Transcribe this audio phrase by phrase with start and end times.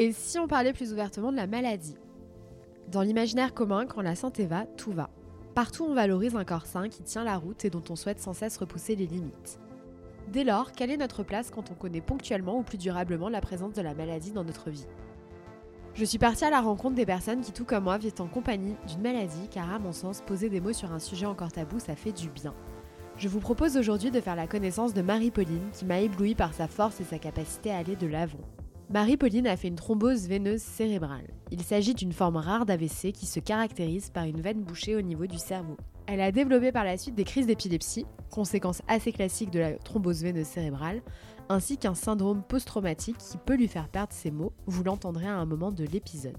[0.00, 1.96] Et si on parlait plus ouvertement de la maladie?
[2.86, 5.10] Dans l'imaginaire commun, quand la santé va, tout va.
[5.56, 8.32] Partout on valorise un corps sain qui tient la route et dont on souhaite sans
[8.32, 9.58] cesse repousser les limites.
[10.28, 13.72] Dès lors, quelle est notre place quand on connaît ponctuellement ou plus durablement la présence
[13.72, 14.86] de la maladie dans notre vie?
[15.94, 18.76] Je suis partie à la rencontre des personnes qui, tout comme moi, vivent en compagnie
[18.86, 21.96] d'une maladie, car à mon sens, poser des mots sur un sujet encore tabou, ça
[21.96, 22.54] fait du bien.
[23.16, 26.68] Je vous propose aujourd'hui de faire la connaissance de Marie-Pauline, qui m'a ébloui par sa
[26.68, 28.38] force et sa capacité à aller de l'avant.
[28.90, 31.26] Marie-Pauline a fait une thrombose veineuse cérébrale.
[31.50, 35.26] Il s'agit d'une forme rare d'AVC qui se caractérise par une veine bouchée au niveau
[35.26, 35.76] du cerveau.
[36.06, 40.22] Elle a développé par la suite des crises d'épilepsie, conséquence assez classique de la thrombose
[40.22, 41.02] veineuse cérébrale,
[41.50, 45.44] ainsi qu'un syndrome post-traumatique qui peut lui faire perdre ses mots, vous l'entendrez à un
[45.44, 46.38] moment de l'épisode.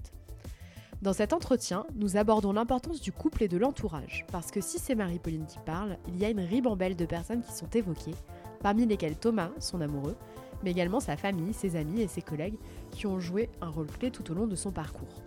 [1.02, 4.96] Dans cet entretien, nous abordons l'importance du couple et de l'entourage, parce que si c'est
[4.96, 8.14] Marie-Pauline qui parle, il y a une ribambelle de personnes qui sont évoquées,
[8.60, 10.16] parmi lesquelles Thomas, son amoureux,
[10.62, 12.58] mais également sa famille, ses amis et ses collègues
[12.90, 15.22] qui ont joué un rôle clé tout au long de son parcours.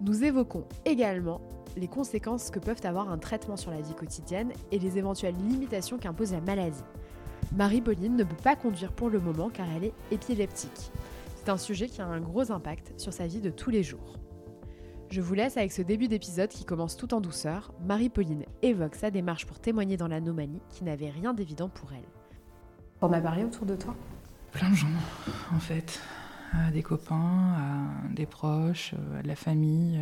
[0.00, 1.40] Nous évoquons également
[1.76, 5.98] les conséquences que peuvent avoir un traitement sur la vie quotidienne et les éventuelles limitations
[5.98, 6.82] qu'impose la maladie.
[7.56, 10.90] Marie-Pauline ne peut pas conduire pour le moment car elle est épileptique.
[11.36, 14.18] C'est un sujet qui a un gros impact sur sa vie de tous les jours.
[15.10, 17.72] Je vous laisse avec ce début d'épisode qui commence tout en douceur.
[17.86, 22.08] Marie-Pauline évoque sa démarche pour témoigner dans l'anomalie qui n'avait rien d'évident pour elle.
[23.00, 23.94] On a parlé autour de toi?
[24.54, 24.86] Plein de gens,
[25.54, 26.00] en fait.
[26.52, 30.00] À des copains, à des proches, à de la famille.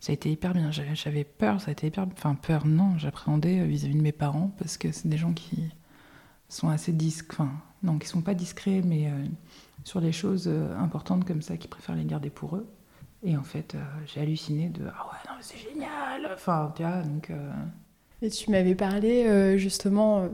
[0.00, 0.70] Ça a été hyper bien.
[0.70, 2.06] J'avais peur, ça a été hyper.
[2.12, 5.70] Enfin, peur, non, j'appréhendais vis-à-vis de mes parents parce que c'est des gens qui
[6.48, 7.44] sont assez discrets.
[7.44, 7.52] Enfin,
[7.82, 9.24] non, qui sont pas discrets, mais euh,
[9.84, 12.66] sur les choses euh, importantes comme ça, qui préfèrent les garder pour eux.
[13.22, 17.02] Et en fait, euh, j'ai halluciné de Ah ouais, non, c'est génial Enfin, tu vois,
[17.02, 17.32] donc.
[18.20, 20.28] Et tu m'avais parlé justement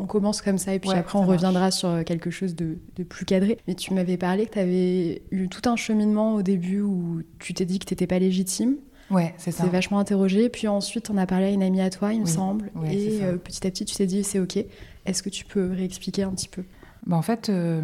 [0.00, 3.24] on commence comme ça et puis après on reviendra sur euh, quelque chose de, plus
[3.24, 3.58] cadré.
[3.68, 7.54] Mais tu m'avais parlé que tu avais eu tout un cheminement au début où tu
[7.54, 8.76] t'es dit que tu n'étais pas légitime.
[9.10, 9.64] Ouais, c'est ça.
[9.64, 10.48] C'est vachement interrogé.
[10.48, 12.70] Puis ensuite, on a parlé à une amie à toi, il me semble.
[12.84, 14.56] et euh, petit à petit, tu t'es dit, c'est OK.
[15.04, 16.62] Est-ce que tu peux réexpliquer un petit peu?
[17.06, 17.82] Bah, En fait, euh,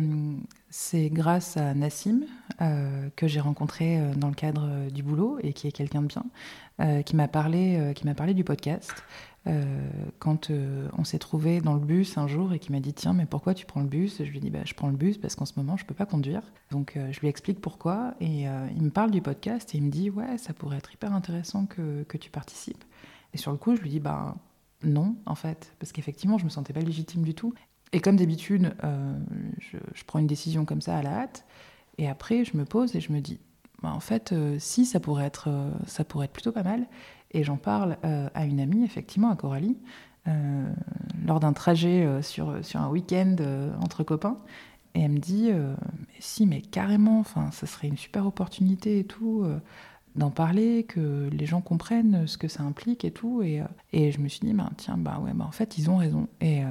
[0.70, 2.20] c'est grâce à Nassim
[3.16, 7.16] que j'ai rencontré dans le cadre du boulot et qui est quelqu'un de bien, qui
[7.16, 8.94] m'a parlé, qui m'a parlé du podcast.
[9.46, 12.92] Euh, quand euh, on s'est trouvé dans le bus un jour et qui m'a dit
[12.92, 14.16] tiens mais pourquoi tu prends le bus?
[14.18, 16.06] Je lui dit bah, je prends le bus parce qu'en ce moment je peux pas
[16.06, 16.42] conduire.
[16.70, 19.90] Donc euh, je lui explique pourquoi et il me parle du podcast et il me
[19.90, 22.84] dit ouais ça pourrait être hyper intéressant que, que tu participes.
[23.34, 24.34] Et sur le coup je lui dis bah
[24.82, 27.54] non en fait parce qu'effectivement je me sentais pas légitime du tout.
[27.92, 28.74] Et comme d'habitude
[29.60, 31.44] je, je, prends une décision comme ça à la hâte
[31.98, 33.38] et après je me pose et je me dis
[33.80, 35.48] bah, en fait si ça pourrait être
[35.86, 36.88] ça pourrait être plutôt pas mal
[37.32, 39.76] et j'en parle euh, à une amie, effectivement, à Coralie,
[40.28, 40.72] euh,
[41.26, 43.36] lors d'un trajet euh, sur, sur un week-end
[43.82, 44.38] entre copains.
[44.94, 49.04] Et elle me dit, mais si, mais carrément, enfin, ça serait une super opportunité et
[49.04, 49.44] tout,
[50.14, 53.42] d'en parler, que les gens comprennent ce que ça implique et tout.
[53.42, 53.60] Et,
[53.92, 56.28] je me suis dit, bah, tiens, bah ouais, bah, en fait, ils ont raison.
[56.40, 56.62] Et,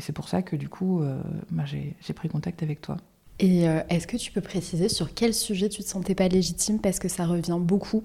[0.00, 1.02] c'est pour ça que du coup,
[1.66, 2.96] j'ai pris contact avec toi.
[3.38, 6.78] Et est-ce que tu peux préciser sur quel sujet tu te sentais pas légitime?
[6.78, 8.02] Parce que ça revient beaucoup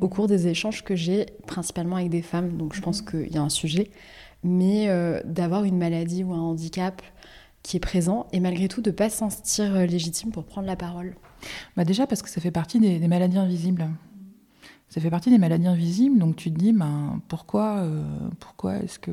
[0.00, 3.10] au cours des échanges que j'ai, principalement avec des femmes, donc je pense mhm.
[3.10, 3.90] qu'il y a un sujet,
[4.42, 7.02] mais euh, d'avoir une maladie ou un handicap
[7.62, 10.66] qui est présent et malgré tout de ne pas se sentir euh, légitime pour prendre
[10.66, 11.16] la parole.
[11.76, 13.88] Bah déjà parce que ça fait partie des, maladies invisibles.
[14.88, 18.02] Ça fait partie des maladies invisibles, donc tu te dis ben, pourquoi, euh,
[18.40, 19.10] pourquoi est-ce que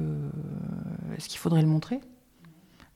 [1.17, 1.99] est-ce qu'il faudrait le montrer?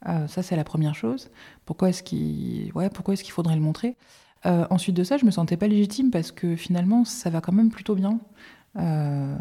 [0.05, 1.29] Ça c'est la première chose.
[1.65, 3.97] Pourquoi est-ce qu'il ouais, pourquoi est-ce qu'il faudrait le montrer?
[4.45, 7.51] Euh, ensuite de ça, je me sentais pas légitime parce que finalement, ça va quand
[7.51, 8.19] même plutôt bien.
[8.77, 9.35] Euh,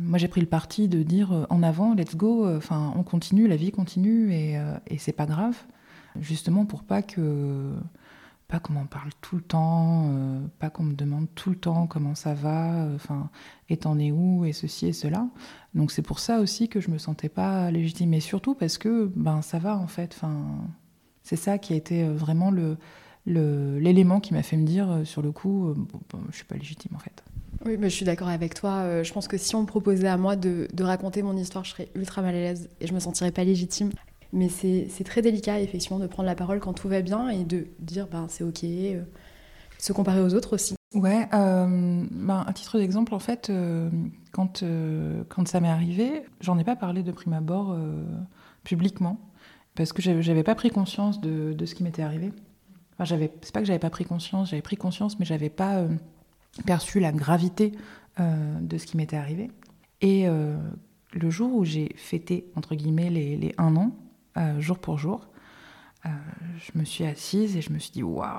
[0.00, 3.46] moi, j'ai pris le parti de dire euh, en avant, let's go, enfin, on continue,
[3.46, 5.56] la vie continue et, et c'est pas grave.
[6.18, 7.72] Justement pour pas que
[8.48, 10.12] pas qu'on m'en parle tout le temps,
[10.58, 13.30] pas qu'on me demande tout le temps comment ça va, enfin,
[13.68, 15.28] et t'en es où, et ceci et cela.
[15.76, 19.12] Donc c'est pour ça aussi que je me sentais pas légitime, et surtout parce que
[19.14, 20.12] ben ça va en fait.
[20.16, 20.34] Enfin,
[21.22, 22.76] c'est ça qui a été vraiment le,
[23.26, 26.56] l'élément qui m'a fait me dire euh, sur le coup, euh, bon, je suis pas
[26.56, 27.22] légitime en fait.
[27.66, 28.78] Oui, mais je suis d'accord avec toi.
[28.78, 31.70] Euh, je pense que si on me proposait à moi de, raconter mon histoire, je
[31.70, 33.90] serais ultra mal à l'aise et je me sentirais pas légitime.
[34.32, 37.66] Mais c'est très délicat, effectivement, de prendre la parole quand tout va bien et de
[37.80, 38.64] dire ben, c'est OK,
[39.78, 40.76] se comparer aux autres aussi.
[40.94, 43.50] Ouais, ben, à titre d'exemple, en fait,
[44.30, 44.62] quand,
[45.28, 47.76] quand ça m'est arrivé, j'en ai pas parlé de prime abord
[48.62, 49.18] publiquement
[49.74, 52.30] parce que j'avais pas pris conscience de, de ce qui m'était arrivé
[53.04, 55.88] j'avais, c'est pas que j'avais pas pris conscience, j'avais pris conscience, mais j'avais pas euh,
[56.66, 57.72] perçu la gravité
[58.18, 59.50] euh, de ce qui m'était arrivé.
[60.00, 60.56] Et euh,
[61.12, 63.92] le jour où j'ai fêté, entre guillemets, les, un an,
[64.58, 65.28] jour pour jour,
[66.04, 68.38] je me suis assise et je me suis dit, waouh,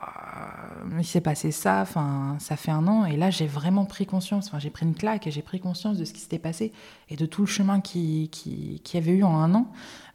[0.97, 3.05] il s'est passé ça, enfin, ça fait un an.
[3.05, 5.97] Et là, j'ai vraiment pris conscience, enfin, j'ai pris une claque et j'ai pris conscience
[5.97, 6.71] de ce qui s'était passé
[7.09, 9.71] et de tout le chemin qui, qui, qui avait eu en un an.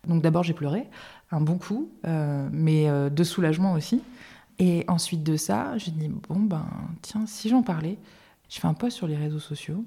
[0.09, 0.89] Donc d'abord, j'ai pleuré,
[1.31, 4.03] un bon coup, mais de soulagement aussi.
[4.59, 6.67] Et ensuite de ça, j'ai dit, bon, ben,
[7.03, 7.99] tiens, si j'en parlais,
[8.49, 9.85] je fais un post sur les réseaux sociaux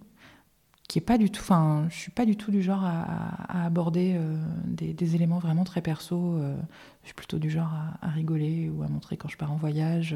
[0.90, 4.16] qui est pas du tout, enfin, je suis pas du tout du genre à, aborder
[4.18, 4.36] euh,
[4.66, 6.34] des, éléments vraiment très perso.
[6.38, 6.58] Euh,
[7.04, 7.72] je suis plutôt du genre
[8.02, 10.16] à, rigoler ou à montrer quand je pars en voyage.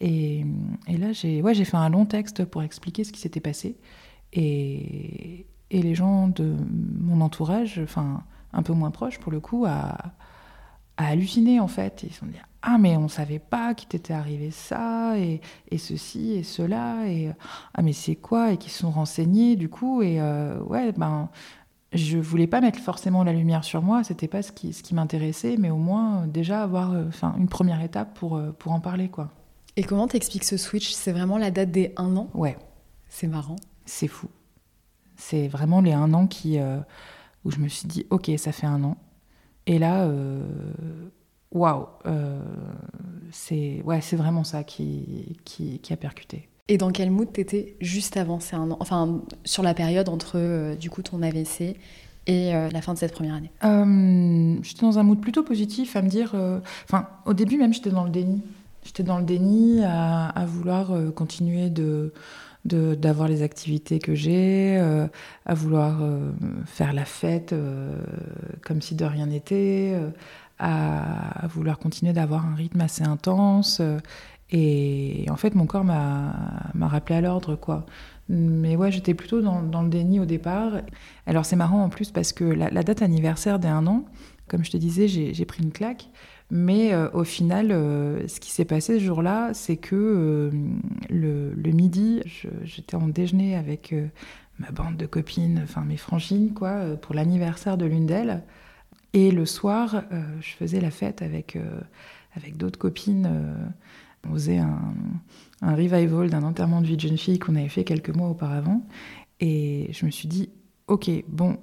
[0.00, 0.44] Et,
[0.88, 3.78] là, j'ai, ouais, j'ai fait un long texte pour expliquer ce qui s'était passé.
[4.32, 6.56] Et, les gens de
[6.98, 9.96] mon entourage, enfin, un peu moins proches pour le coup, à,
[10.96, 12.02] à halluciner en fait.
[12.02, 15.40] Ils se sont dit ah mais on savait pas qu'il t'était arrivé ça et,
[15.70, 17.32] et, ceci et cela et
[17.74, 18.52] ah mais c'est quoi?
[18.52, 21.28] Et qui se sont renseignés du coup et euh, ouais ben
[21.92, 24.94] je voulais pas mettre forcément la lumière sur moi c'était pas ce qui ce qui
[24.94, 27.04] m'intéressait mais au moins déjà avoir euh,
[27.38, 29.30] une première étape pour euh, pour en parler quoi.
[29.76, 30.90] Et comment t'expliques ce switch?
[30.90, 32.28] C'est vraiment la date des un an?
[32.34, 32.58] Ouais.
[33.08, 33.56] C'est marrant.
[33.86, 34.28] C'est fou.
[35.16, 36.58] C'est vraiment les un an qui
[37.44, 38.96] où je me suis dit ok ça fait un an
[39.66, 40.08] et là,
[41.52, 42.40] waouh, euh,
[43.32, 46.48] c'est ouais, c'est vraiment ça qui, qui, a percuté.
[46.68, 48.40] Et dans quel mood t'étais juste avant?
[48.40, 51.76] C'est un enfin sur la période entre euh, du coup ton AVC
[52.26, 53.50] et la fin de cette première année?
[54.62, 56.36] J'étais dans un mood plutôt positif, à me dire,
[56.84, 58.42] enfin au début même j'étais dans le déni,
[58.84, 62.12] j'étais dans le déni à, à vouloir continuer de
[62.64, 65.06] d'avoir les activités que j'ai, euh,
[65.46, 66.30] à vouloir euh,
[66.66, 68.02] faire la fête euh,
[68.62, 69.98] comme si de rien n'était,
[70.60, 73.82] à, vouloir continuer d'avoir un rythme assez intense.
[74.50, 77.86] et, en fait, mon corps m'a rappelé à l'ordre, quoi.
[78.28, 80.82] Mais ouais, j'étais plutôt dans, le déni au départ.
[81.26, 84.04] Alors c'est marrant en plus parce que la, date anniversaire des un an,
[84.46, 86.08] comme je te disais, j'ai pris une claque.
[86.52, 90.50] Mais euh, au final, euh, ce qui s'est passé ce jour-là, c'est que euh,
[91.08, 92.22] le, midi,
[92.64, 93.94] j'étais en déjeuner avec
[94.58, 98.42] ma bande de copines, enfin mes frangines, quoi, pour l'anniversaire de l'une d'elles.
[99.12, 100.04] Et le soir,
[100.40, 101.58] je faisais la fête avec,
[102.36, 103.28] avec d'autres copines.
[104.24, 104.94] on faisait un,
[105.62, 108.86] revival d'un enterrement de vie de jeune fille qu'on avait fait quelques mois auparavant.
[109.40, 110.50] Et je me suis dit,
[110.86, 111.58] ok, bon,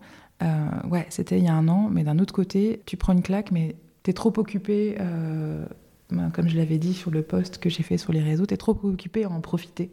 [0.90, 3.52] ouais, c'était il y a un an, mais d'un autre côté, tu prends une claque,
[3.52, 3.76] mais
[4.08, 5.66] t'es trop occupé, euh,
[6.12, 8.56] ben, comme je l'avais dit sur le post que j'ai fait sur les réseaux, t'es
[8.56, 9.92] trop occupé à en profiter.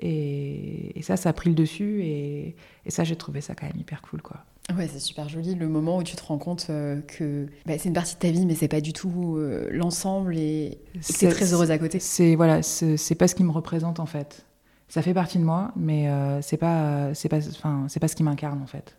[0.00, 2.02] Et, ça, ça a pris le dessus.
[2.02, 2.56] Et,
[2.88, 4.44] ça, j'ai trouvé ça quand même hyper cool, quoi.
[4.76, 7.88] Ouais, c'est super joli le moment où tu te rends compte euh, que bah, c'est
[7.88, 11.52] une partie de ta vie, mais c'est pas du tout euh, l'ensemble et c'est très
[11.52, 11.98] heureuse à côté.
[11.98, 14.46] C'est voilà, c'est pas ce qui me représente en fait.
[14.88, 16.08] Ça fait partie de moi, mais
[16.42, 18.96] c'est pas c'est pas enfin c'est pas ce qui m'incarne en fait.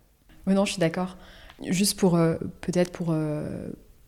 [0.48, 1.18] Oui, non, je suis d'accord.
[1.70, 2.20] Juste pour
[2.62, 3.14] peut-être pour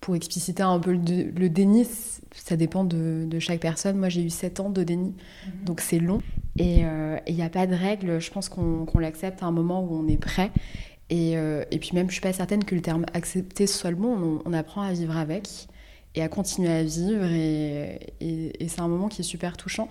[0.06, 1.88] pour expliciter un peu le, déni,
[2.32, 3.98] ça dépend de, chaque personne.
[3.98, 5.16] Moi, j'ai eu 7 ans de déni,
[5.48, 5.66] mhm.
[5.66, 6.22] donc c'est long.
[6.60, 8.22] Et il euh, n'y a pas de règle.
[8.22, 10.52] Je pense qu'on l'accepte à un moment où on est prêt.
[11.10, 13.96] Et, euh, et, puis même, je suis pas certaine que le terme accepter soit le
[13.96, 14.42] bon.
[14.46, 15.68] On, apprend à vivre avec
[16.16, 17.26] et à continuer à vivre.
[17.26, 18.00] Et,
[18.68, 19.90] c'est un moment qui est super touchant.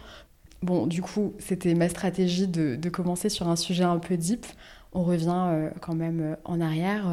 [0.63, 4.47] Bon, du coup, c'était ma stratégie de, commencer sur un sujet un peu deep.
[4.93, 7.07] On revient euh, quand même en arrière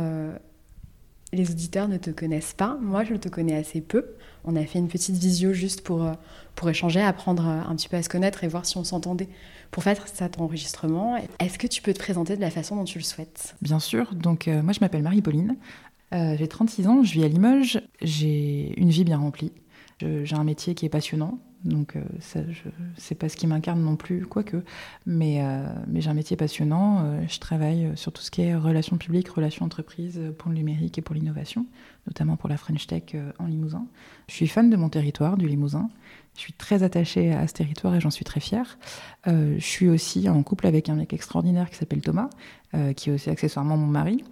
[1.34, 2.78] les auditeurs ne te connaissent pas.
[2.82, 4.06] Moi, je te connais assez peu.
[4.44, 6.14] On a fait une petite visio juste pour, euh,
[6.56, 9.30] pour échanger, apprendre euh, un petit peu à se connaître et voir si on s'entendait
[9.72, 11.18] pour faire cet enregistrement.
[11.40, 13.56] Est-ce que tu peux te présenter de la façon dont tu le souhaites?
[13.62, 14.14] Bien sûr.
[14.14, 15.56] Donc, euh, moi, je m'appelle Marie-Pauline.
[16.12, 17.82] j'ai 36 ans, je vis à Limoges.
[18.02, 19.52] J'ai une vie bien remplie.
[20.00, 21.40] J'ai un métier qui est passionnant.
[21.64, 24.58] Donc, euh, ça, je, c'est pas ce qui m'incarne non plus, quoique.
[25.06, 27.04] Mais, euh, mais j'ai un métier passionnant.
[27.04, 30.98] Euh, je travaille sur tout ce qui est relations publiques, relations entreprises pour le numérique
[30.98, 31.66] et pour l'innovation,
[32.08, 33.86] notamment pour la French Tech en Limousin.
[34.28, 35.90] Je suis fan de mon territoire, du Limousin.
[36.36, 38.80] Je suis très attachée à ce territoire et j'en suis très fière.
[39.28, 42.30] je suis aussi en couple avec un mec extraordinaire qui s'appelle Thomas,
[42.96, 44.24] qui est aussi accessoirement mon mari.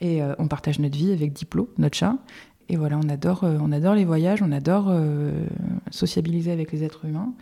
[0.00, 2.16] Et on partage notre vie avec Diplo, notre chat.
[2.68, 5.32] Et voilà, on adore, euh, on adore les voyages, on adore euh,
[5.90, 7.32] sociabiliser avec les êtres humains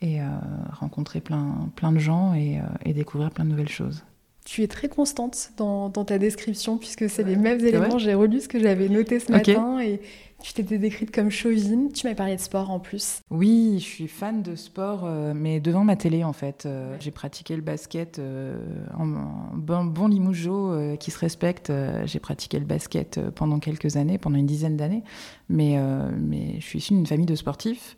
[0.00, 0.24] et euh,
[0.72, 2.60] rencontrer plein, plein de gens et,
[2.92, 4.04] découvrir plein de nouvelles choses.
[4.44, 7.96] Tu es très constante dans, ta description puisque c'est les mêmes éléments.
[7.96, 10.00] J'ai relu ce que j'avais noté ce matin et
[10.44, 11.90] tu t'étais décrite comme chauvine.
[11.90, 13.22] Tu m'as parlé de sport en plus.
[13.30, 16.66] Oui, je suis fan de sport, euh, mais devant ma télé en fait.
[16.66, 18.58] Euh, j'ai pratiqué le basket euh,
[18.94, 19.06] en,
[19.54, 21.72] bon, bon limougeau qui se respecte.
[22.04, 25.02] j'ai pratiqué le basket pendant quelques années, pendant une dizaine d'années.
[25.48, 25.78] Mais,
[26.18, 27.96] mais je suis issue d'une famille de sportifs.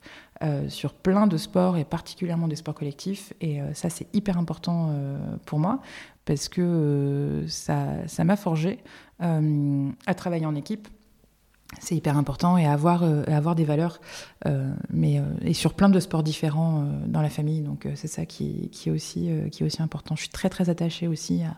[0.68, 3.32] sur plein de sports et particulièrement des sports collectifs.
[3.40, 4.94] Et ça, c'est hyper important
[5.46, 5.80] pour moi
[6.24, 8.78] parce que ça m'a forgé
[9.18, 10.88] à travailler en équipe,
[11.80, 14.00] c'est hyper important et avoir, avoir des valeurs,
[14.90, 17.60] mais et sur plein de sports différents dans la famille.
[17.60, 20.14] Donc c'est ça qui, qui, est aussi, qui est aussi important.
[20.14, 21.56] Je suis très très attachée aussi à,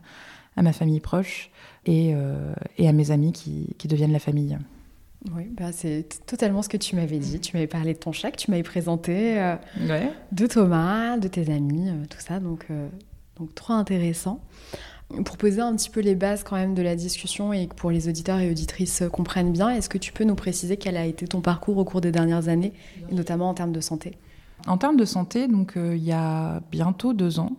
[0.57, 1.51] à ma famille proche
[1.85, 2.15] et,
[2.79, 4.59] et à mes amis qui, qui deviennent la famille.
[5.35, 7.41] Oui, bah c'est totalement ce que tu m'avais dit.
[7.41, 9.57] Tu m'avais parlé de ton chat, tu m'avais présenté euh,
[10.31, 12.39] de Thomas, de tes amis, euh, tout ça.
[12.39, 12.89] Donc, euh,
[13.37, 14.41] donc, trop intéressant.
[15.25, 17.91] Pour poser un petit peu les bases quand même de la discussion et que pour
[17.91, 21.27] les auditeurs et auditrices comprennent bien, est-ce que tu peux nous préciser quel a été
[21.27, 22.75] ton parcours au cours des dernières années,
[23.11, 24.19] notamment en termes de santé?
[24.67, 27.57] En termes de santé, donc il y a bientôt deux ans,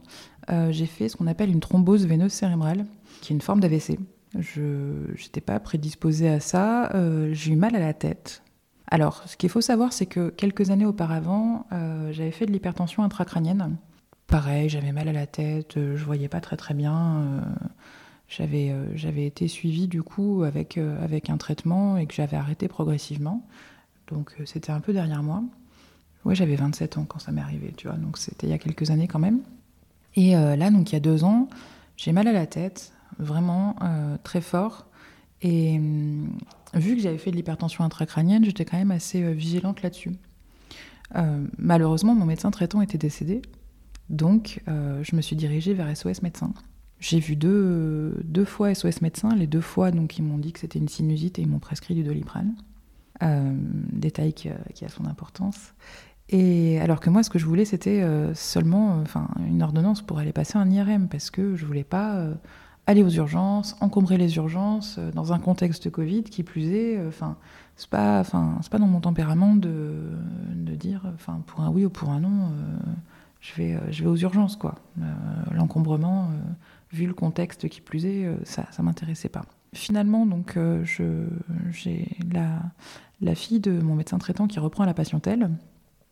[0.69, 2.85] j'ai fait ce qu'on appelle une thrombose veineuse cérébrale,
[3.21, 3.97] qui est une forme d'AVC.
[4.37, 6.91] Je n'étais pas prédisposée à ça.
[6.93, 8.43] Euh, j'ai eu mal à la tête.
[8.87, 13.03] Alors, ce qu'il faut savoir, c'est que quelques années auparavant, euh, j'avais fait de l'hypertension
[13.03, 13.77] intracrânienne.
[14.29, 17.43] Pareil, j'avais mal à la tête, euh, je voyais pas très très bien.
[18.27, 23.45] j'avais, j'avais été suivie du coup avec, avec un traitement et que j'avais arrêté progressivement.
[24.07, 25.43] Donc c'était un peu derrière moi.
[26.25, 28.57] Ouais, j'avais 27 ans quand ça m'est arrivé, tu vois, donc c'était il y a
[28.57, 29.39] quelques années quand même.
[30.15, 31.47] Et là, donc il y a deux ans,
[31.97, 34.85] j'ai mal à la tête, vraiment euh, très fort.
[35.41, 36.29] Et hum,
[36.73, 40.11] vu que j'avais fait de l'hypertension intracrânienne, j'étais quand même assez euh, vigilante là-dessus.
[41.15, 43.41] Euh, malheureusement, mon médecin traitant était décédé,
[44.09, 46.51] donc je me suis dirigée vers SOS médecin.
[46.99, 50.59] J'ai vu deux, deux fois SOS médecin, les deux fois donc ils m'ont dit que
[50.59, 52.55] c'était une sinusite et ils m'ont prescrit du doliprane.
[53.21, 55.73] détail qui, qui, a son importance.
[56.29, 60.33] Et alors que moi, ce que je voulais, c'était seulement enfin, une ordonnance pour aller
[60.33, 62.27] passer un IRM, parce que je voulais pas
[62.89, 66.97] aller aux urgences, encombrer les urgences euh, dans un contexte Covid qui plus est.
[66.97, 67.37] Euh, enfin,
[67.75, 69.93] c'est pas, enfin, c'est pas dans mon tempérament de,
[70.55, 72.77] de dire, enfin, pour un oui ou pour un non, euh,
[73.39, 74.75] je vais, je vais aux urgences quoi.
[75.51, 76.29] l'encombrement,
[76.91, 79.45] vu le contexte qui plus est, ça, ça m'intéressait pas.
[79.73, 80.57] Finalement, donc,
[81.71, 82.61] j'ai la,
[83.21, 85.49] la fille de mon médecin traitant qui reprend la patientèle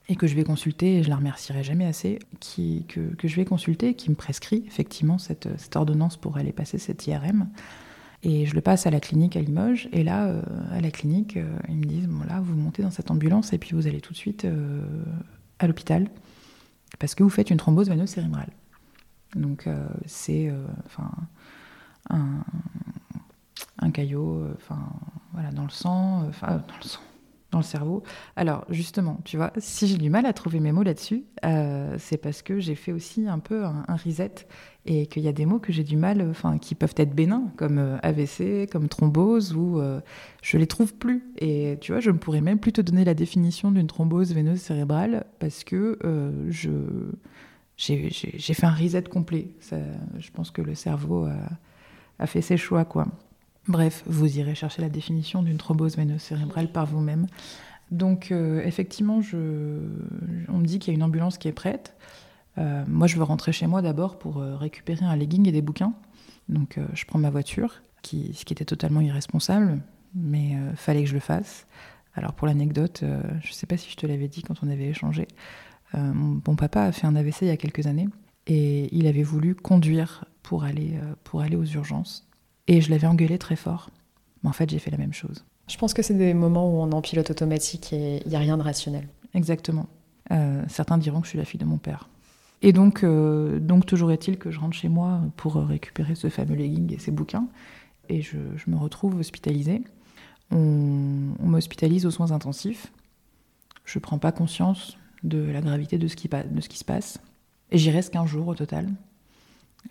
[0.10, 3.36] et que je vais consulter, et je la remercierai jamais assez, qui, que, que, je
[3.36, 7.50] vais consulter, qui me prescrit effectivement cette, cette, ordonnance pour aller passer cette IRM.
[8.24, 10.42] Et je le passe à la clinique à Limoges, et là, euh,
[10.72, 13.58] à la clinique, euh, ils me disent, bon là, vous montez dans cette ambulance, et
[13.58, 14.82] puis vous allez tout de suite euh,
[15.60, 16.08] à l'hôpital,
[17.00, 18.50] parce que vous faites une thrombose veineuse cérébrale.
[19.36, 19.68] Donc
[20.06, 20.52] c'est
[20.86, 21.12] enfin
[22.10, 22.44] un,
[23.80, 24.80] un caillot enfin
[25.34, 27.02] voilà, dans le sang, enfin dans le sang,
[27.52, 28.04] dans le cerveau.
[28.36, 32.18] Alors justement, tu vois, si j'ai du mal à trouver mes mots là-dessus, euh, c'est
[32.18, 34.48] parce que j'ai fait aussi un peu un, reset
[34.88, 37.52] et qu'il y a des mots que j'ai du mal, enfin, qui peuvent être bénins,
[37.58, 40.00] comme euh, AVC, comme thrombose, ou euh,
[40.42, 41.26] je les trouve plus.
[41.38, 44.60] Et tu vois, je ne pourrais même plus te donner la définition d'une thrombose veineuse
[44.60, 46.00] cérébrale parce que
[46.50, 46.72] je
[47.78, 49.50] j'ai fait un reset complet.
[49.72, 51.38] Je pense que le cerveau a,
[52.18, 53.08] a fait ses choix, quoi.
[53.68, 57.28] Bref, vous irez chercher la définition d'une thrombose veineuse cérébrale par vous-même.
[57.92, 59.38] Donc, euh, effectivement, je,
[60.50, 61.94] on me dit qu'il y a une ambulance qui est prête.
[62.58, 65.62] Euh, moi, je veux rentrer chez moi d'abord pour euh, récupérer un legging et des
[65.62, 65.94] bouquins.
[66.50, 69.82] Donc, je prends ma voiture, qui, ce qui était totalement irresponsable,
[70.16, 71.68] mais fallait que je le fasse.
[72.16, 74.86] Alors, pour l'anecdote, je ne sais pas si je te l'avais dit quand on avait
[74.86, 75.28] échangé.
[75.94, 78.08] mon bon papa a fait un AVC il y a quelques années
[78.46, 82.26] et il avait voulu conduire pour aller, pour aller aux urgences.
[82.68, 83.90] Et je l'avais engueulé très fort.
[84.44, 85.44] Mais en fait, j'ai fait la même chose.
[85.68, 88.36] Je pense que c'est des moments où on est en pilote automatique et il n'y
[88.36, 89.08] a rien de rationnel.
[89.34, 89.88] Exactement.
[90.32, 92.10] Euh, certains diront que je suis la fille de mon père.
[92.62, 96.56] Et donc, euh, donc toujours est-il que je rentre chez moi pour récupérer ce fameux
[96.56, 97.48] legging et ces bouquins.
[98.10, 98.38] Et je,
[98.68, 99.82] me retrouve hospitalisée.
[100.52, 100.58] On,
[101.42, 102.92] m'hospitalise aux soins intensifs.
[103.86, 106.28] Je ne prends pas conscience de la gravité de ce qui,
[106.78, 107.20] se passe.
[107.72, 108.88] Et j'y reste qu'un jour au total.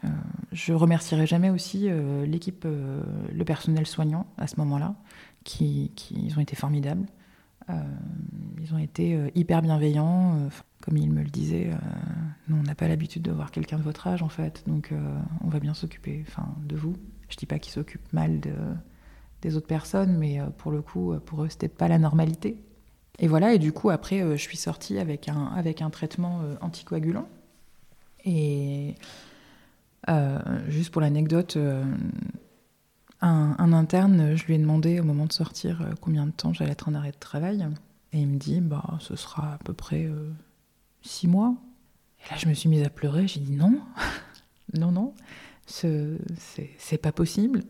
[0.04, 0.08] Euh,
[0.52, 4.94] je remercierai jamais aussi euh, l'équipe, euh, le personnel soignant à ce moment-là,
[5.44, 7.06] qui, qui, ont été formidables.
[7.68, 10.48] Ils ont été hyper bienveillants.
[10.80, 11.70] comme ils me le disaient,
[12.48, 14.92] nous, on n'a pas l'habitude de voir quelqu'un de votre âge, en fait, donc
[15.44, 16.24] on va bien s'occuper
[16.64, 16.94] de vous.
[17.28, 18.52] Je dis pas qu'ils s'occupent mal de,
[19.42, 22.56] des autres personnes, mais pour le coup, pour eux, c'était pas la normalité.
[23.18, 27.26] Et voilà, et du coup, après, je suis sortie avec un, avec un traitement anticoagulant.
[28.24, 28.94] Et
[30.08, 31.84] euh, juste pour l'anecdote, euh,
[33.20, 36.72] un, interne, je lui ai demandé au moment de sortir euh, combien de temps j'allais
[36.72, 37.66] être en arrêt de travail.
[38.12, 40.08] Et il me dit, bah, ce sera à peu près
[41.02, 41.54] six mois.
[42.20, 43.26] Et là, je me suis mise à pleurer.
[43.26, 43.80] J'ai dit non,
[44.74, 45.14] non, non,
[45.66, 47.64] c'est pas possible.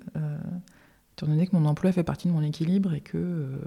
[1.13, 3.59] étant donné que mon emploi fait partie de mon équilibre et que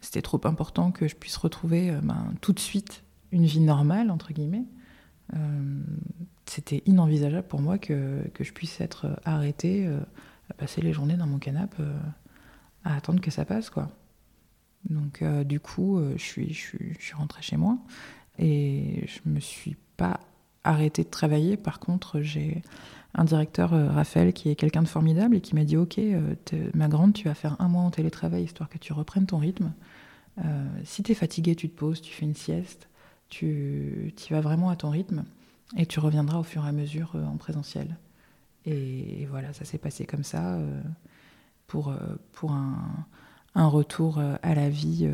[0.00, 3.02] c'était trop important que je puisse retrouver ben, tout de suite
[3.32, 4.66] une vie normale, entre guillemets
[6.46, 9.98] c'était inenvisageable pour moi que, que, je puisse être arrêtée, euh,
[10.50, 11.98] à passer les journées dans mon canapé, euh,
[12.84, 13.88] à attendre que ça passe, quoi.
[14.90, 17.78] Donc, du coup, je, suis, je, suis, je suis rentrée chez moi
[18.38, 20.20] et je me suis pas
[20.62, 21.56] arrêtée de travailler.
[21.56, 22.60] Par contre, j'ai
[23.14, 25.98] un directeur, Raphaël, qui est quelqu'un de formidable et qui m'a dit Ok,
[26.74, 29.72] ma grande, tu vas faire un mois en télétravail histoire que tu reprennes ton rythme.
[30.84, 32.90] si tu es fatigué, tu te poses, tu fais une sieste,
[33.30, 35.24] tu, tu vas vraiment à ton rythme
[35.78, 37.96] et tu reviendras au fur et à mesure en présentiel.
[38.66, 40.80] Et, voilà, ça s'est passé comme ça euh,
[41.66, 41.96] pour, euh,
[42.32, 42.76] pour un,
[43.54, 45.08] un, retour euh, à la vie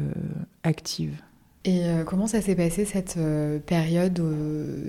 [0.62, 1.21] active.
[1.64, 3.19] Et comment ça s'est passé cette
[3.66, 4.23] période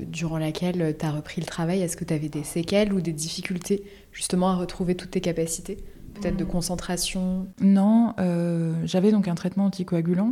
[0.10, 1.82] durant laquelle tu as repris le travail?
[1.82, 5.84] Est-ce que tu avais des séquelles ou des difficultés justement à retrouver toutes tes capacités?
[6.14, 7.48] Peut-être de concentration?
[7.60, 8.14] Non,
[8.86, 10.32] j'avais donc un traitement anticoagulant.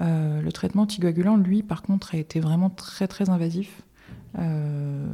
[0.00, 3.82] le traitement anticoagulant, lui, par contre, a été vraiment très très invasif.
[4.38, 5.06] Euh,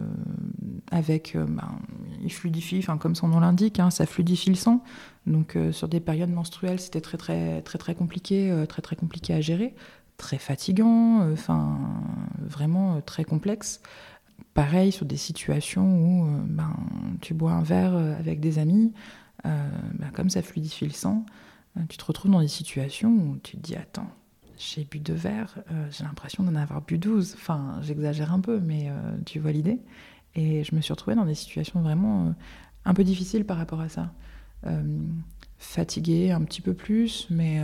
[0.90, 1.78] avec, euh, ben,
[2.22, 4.82] il fluidifie, comme son nom l'indique, hein, ça fluidifie le sang.
[5.26, 9.34] Donc euh, sur des périodes menstruelles, c'était très très très très compliqué, très très compliqué
[9.34, 9.74] à gérer,
[10.16, 11.78] très fatigant, enfin
[12.38, 13.80] vraiment très complexe.
[14.54, 16.74] Pareil sur des situations où ben,
[17.20, 18.92] tu bois un verre avec des amis,
[19.44, 21.24] ben, comme ça fluidifie le sang,
[21.88, 24.08] tu te retrouves dans des situations où tu te dis attends,
[24.60, 27.34] j'ai bu deux verres, euh, j'ai l'impression d'en avoir bu 12.
[27.34, 29.78] Enfin, j'exagère un peu, mais euh, tu vois l'idée.
[30.34, 32.30] Et je me suis retrouvée dans des situations vraiment euh,
[32.84, 34.12] un peu difficiles par rapport à ça.
[35.58, 37.62] fatiguée un petit peu plus, mais,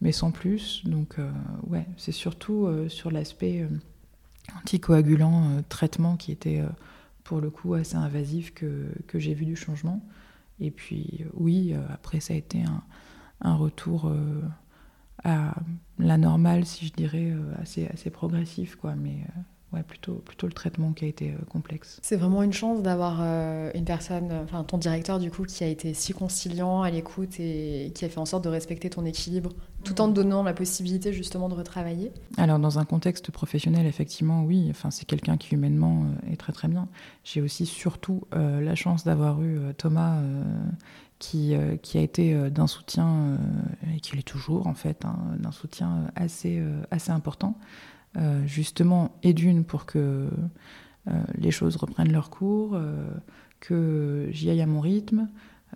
[0.00, 0.84] mais sans plus.
[0.84, 1.16] Donc,
[1.66, 3.68] ouais, c'est surtout sur l'aspect
[4.56, 6.62] anticoagulant, traitement qui était
[7.24, 10.04] pour le coup assez invasif que, que j'ai vu du changement.
[10.60, 12.82] Et puis, oui, après, ça a été un,
[13.40, 14.12] un retour
[15.24, 15.54] à
[15.98, 18.94] la normale, si je dirais, euh, assez, assez progressif, quoi.
[18.96, 21.98] Mais euh, ouais, plutôt, plutôt le traitement qui a été euh, complexe.
[22.02, 23.20] C'est vraiment une chance d'avoir
[23.74, 27.92] une personne, enfin ton directeur du coup, qui a été si conciliant à l'écoute et
[27.94, 29.50] qui a fait en sorte de respecter ton équilibre,
[29.84, 32.12] tout en te donnant la possibilité justement de retravailler.
[32.36, 36.68] Alors dans un contexte professionnel, effectivement, oui, enfin c'est quelqu'un qui humainement est très très
[36.68, 36.88] bien.
[37.24, 40.20] J'ai aussi surtout la chance d'avoir eu Thomas
[41.22, 43.36] qui, euh, qui, a été euh, d'un soutien, euh,
[43.94, 47.56] et qui l'est toujours en fait, hein, d'un soutien assez, assez important,
[48.44, 50.28] justement, et d'une pour que
[51.38, 52.78] les choses reprennent leur cours,
[53.60, 55.28] que j'y aille à mon rythme.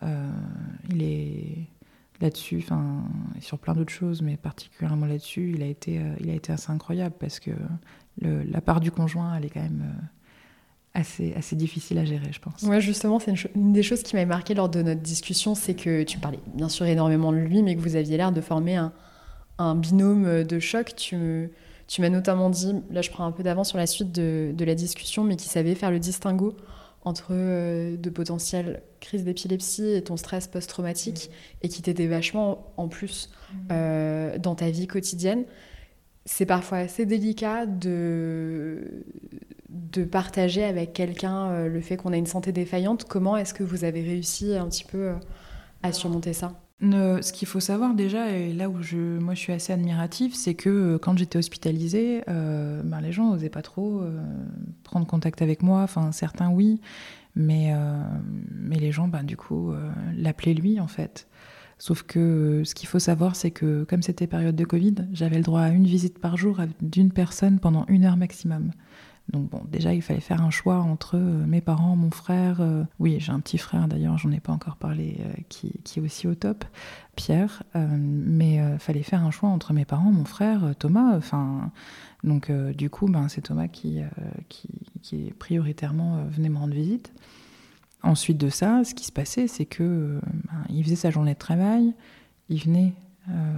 [0.03, 1.67] il est
[2.21, 3.05] là-dessus, enfin,
[3.41, 7.15] sur plein d'autres choses, mais particulièrement là-dessus, il, a été, il a été assez incroyable
[7.19, 7.53] parce que
[8.21, 9.95] la part du conjoint, elle est quand même
[10.97, 12.63] assez, assez difficile à gérer, je pense.
[12.63, 16.03] Ouais, justement, c'est une, des choses qui m'a marqué lors de notre discussion, c'est que
[16.03, 18.93] tu parlais bien sûr énormément de lui, mais que vous aviez l'air de former un,
[19.59, 20.95] un, binôme de choc.
[20.97, 21.51] Tu,
[21.87, 24.65] tu m'as notamment dit, là je prends un peu d'avance sur la suite de, de,
[24.65, 26.57] la discussion, mais qui savait faire le distinguo
[27.05, 31.31] entre euh, de potentielles crises d'épilepsie et ton stress post-traumatique,
[31.63, 33.31] et qui t'aidait vachement en plus
[33.71, 35.45] euh, dans ta vie quotidienne.
[36.25, 39.05] C'est parfois assez délicat de
[39.69, 43.05] de partager avec quelqu'un euh, le fait qu'on a une santé défaillante.
[43.05, 45.15] Comment est-ce que vous avez réussi un petit peu euh,
[45.83, 46.61] à surmonter ça?
[46.83, 50.53] Ce qu'il faut savoir déjà, et là où je, moi je suis assez admirative, c'est
[50.53, 54.03] que euh, quand j'étais hospitalisée, ben, les gens n'osaient pas trop
[54.85, 55.83] prendre contact avec moi.
[55.83, 56.81] Enfin, certains oui,
[57.35, 57.73] mais,
[58.51, 59.73] mais les gens, ben, du coup,
[60.15, 61.29] l'appelaient lui en fait.
[61.79, 65.43] Sauf que ce qu'il faut savoir, c'est que comme c'était période de Covid, j'avais le
[65.43, 68.71] droit à une visite par jour d'une personne pendant une heure maximum.
[69.29, 72.61] Donc bon, déjà, il fallait faire un choix entre euh, mes parents, mon frère.
[72.61, 76.01] Euh, oui, j'ai un petit frère d'ailleurs, j'en ai pas encore parlé, euh, qui, est
[76.01, 76.65] aussi au top,
[77.17, 77.63] Pierre.
[77.75, 81.17] mais il fallait faire un choix entre mes parents, mon frère, Thomas.
[81.17, 81.73] Enfin,
[82.23, 84.01] donc du coup, ben, c'est Thomas qui,
[84.49, 84.69] qui,
[85.03, 87.13] qui, prioritairement venait me rendre visite.
[88.03, 91.39] Ensuite de ça, ce qui se passait, c'est que ben, il faisait sa journée de
[91.39, 91.95] travail,
[92.51, 92.93] il venait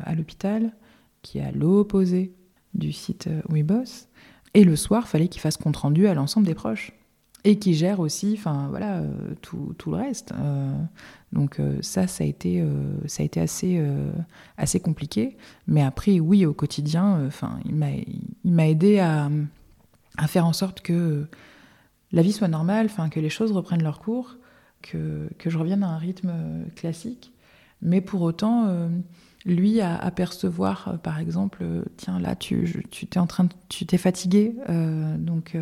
[0.05, 0.73] à l'hôpital,
[1.23, 2.33] qui est à l'opposé
[2.75, 4.09] du site où il bosse.
[4.55, 6.93] Et le soir, fallait qu'il fasse compte rendu à l'ensemble des proches
[7.45, 10.33] et qui gère aussi, enfin voilà, euh, tout, le reste.
[10.33, 10.73] Euh,
[11.33, 12.65] donc euh, ça, ça a été,
[13.07, 13.83] ça a été assez,
[14.57, 15.37] assez compliqué.
[15.67, 19.31] Mais après, oui, au quotidien, enfin, il m'a, il m'a aidé à,
[20.17, 21.27] à, faire en sorte que
[22.13, 24.37] la vie soit normale, enfin que les choses reprennent leur cours,
[24.83, 26.33] que, que je revienne à un rythme
[26.75, 27.33] classique.
[27.81, 28.89] Mais pour autant
[29.45, 33.87] lui à apercevoir, euh, par exemple, euh, tiens, là, tu, tu t'es en train, tu
[33.87, 35.57] t'es fatigué, euh, donc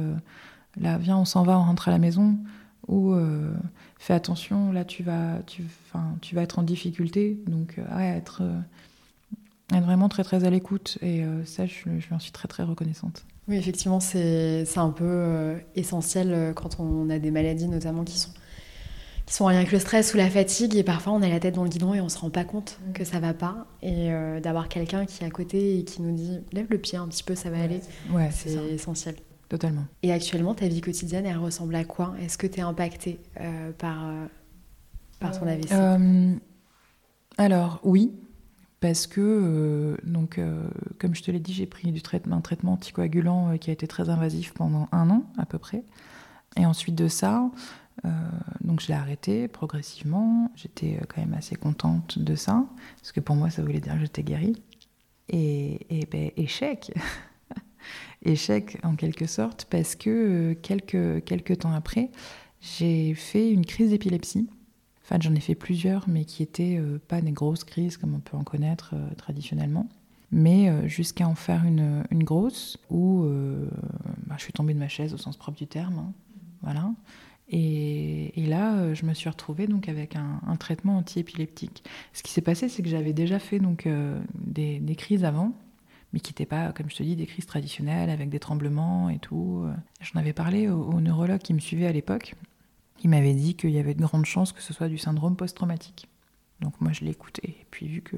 [0.81, 2.39] là, viens, on s'en va, on rentre à la maison,
[2.89, 3.15] ou
[3.99, 5.65] fais attention, là, tu vas, tu,
[6.21, 8.43] tu vas être en difficulté, donc être,
[9.73, 12.63] être vraiment très très à l'écoute, et ça, je, je lui en suis très très
[12.63, 13.25] reconnaissante.
[13.49, 18.31] Oui, effectivement, c'est, c'est un peu essentiel quand on a des maladies, notamment qui sont
[19.27, 21.57] qui sont rien que le stress ou la fatigue et parfois on a la tête
[21.57, 23.67] dans le guidon et on se rend pas compte que ça va pas.
[23.83, 26.97] Et euh, d'avoir quelqu'un qui est à côté et qui nous dit lève le pied
[26.97, 27.81] un petit peu ça va aller.
[28.11, 29.17] Ouais, c'est essentiel.
[29.49, 29.85] Totalement.
[30.03, 32.15] et actuellement ta vie quotidienne elle ressemble à quoi?
[32.21, 34.27] Est-ce que tu es impactée euh, par euh,
[35.21, 36.41] par ton AVC
[37.39, 38.15] alors, oui,
[38.81, 40.41] parce que, donc,
[40.99, 43.87] comme je te l'ai dit, j'ai pris du traitement, un traitement anticoagulant qui a été
[43.87, 45.85] très invasif pendant un an à peu près.
[46.57, 47.51] Et ensuite de ça,
[48.05, 48.09] euh,
[48.61, 50.51] donc je l'ai arrêté progressivement.
[50.55, 53.95] J'étais euh, quand même assez contente de ça, parce que pour moi, ça voulait dire
[53.95, 54.57] que j'étais guérie.
[55.29, 56.93] Et, ben, échec.
[58.23, 62.11] échec en quelque sorte, parce que euh, quelques, quelques temps après,
[62.61, 64.49] j'ai fait une crise d'épilepsie.
[65.03, 68.21] Enfin, j'en ai fait plusieurs, mais qui étaient euh, pas des grosses crises comme on
[68.21, 69.89] peut en connaître traditionnellement.
[70.33, 73.25] Mais jusqu'à en faire une, une grosse où
[74.27, 75.99] bah, je suis tombée de ma chaise au sens propre du terme.
[76.01, 76.13] hein.
[76.63, 76.91] Voilà.
[77.49, 81.85] Et, là, euh, je me suis retrouvée donc avec un, un traitement antiépileptique.
[82.13, 85.53] Ce qui s'est passé, c'est que j'avais déjà fait donc euh, des, crises avant,
[86.13, 89.19] mais qui n'étaient pas, comme je te dis, des crises traditionnelles avec des tremblements et
[89.19, 89.65] tout.
[90.01, 92.35] J'en avais parlé au, neurologue qui me suivait à l'époque.
[93.05, 96.09] Il m'avait dit qu'il y avait de grandes chances que ce soit du syndrome post-traumatique.
[96.61, 97.57] Donc moi, je écouté.
[97.61, 98.17] Et puis vu que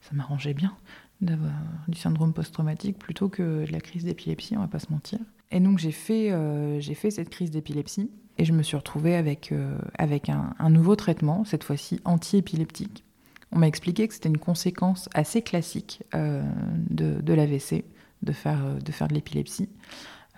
[0.00, 0.76] ça m'arrangeait bien
[1.20, 1.52] d'avoir
[1.88, 5.20] du syndrome post-traumatique plutôt que de la crise d'épilepsie, on va pas se mentir.
[5.50, 9.52] Et donc j'ai fait, euh, fait cette crise d'épilepsie et je me suis retrouvée avec,
[9.52, 13.04] euh, avec un, nouveau traitement, cette fois-ci anti-épileptique.
[13.52, 16.42] On m'a expliqué que c'était une conséquence assez classique euh,
[16.90, 17.84] de, de l'AVC,
[18.22, 19.68] de faire, de faire de l'épilepsie.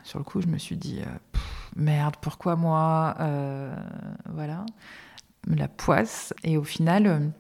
[0.05, 1.01] Sur le coup, je me suis dit,
[1.75, 3.17] merde, pourquoi moi
[4.33, 4.65] Voilà,
[5.49, 6.33] la poisse.
[6.45, 7.33] Et au final,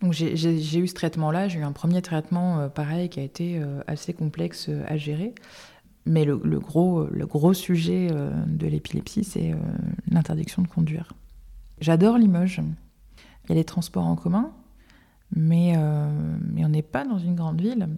[0.00, 1.48] donc j'ai- eu ce traitement-là.
[1.48, 5.34] J'ai eu un premier traitement pareil qui a été assez complexe à gérer.
[6.06, 9.56] Mais le, gros, le gros sujet euh, de l'épilepsie, c'est euh,
[10.08, 11.12] l'interdiction de conduire.
[11.80, 12.60] J'adore Limoges.
[13.44, 14.52] Il y a les transports en commun,
[15.34, 16.08] mais, euh,
[16.52, 17.88] mais on n'est pas dans une grande ville.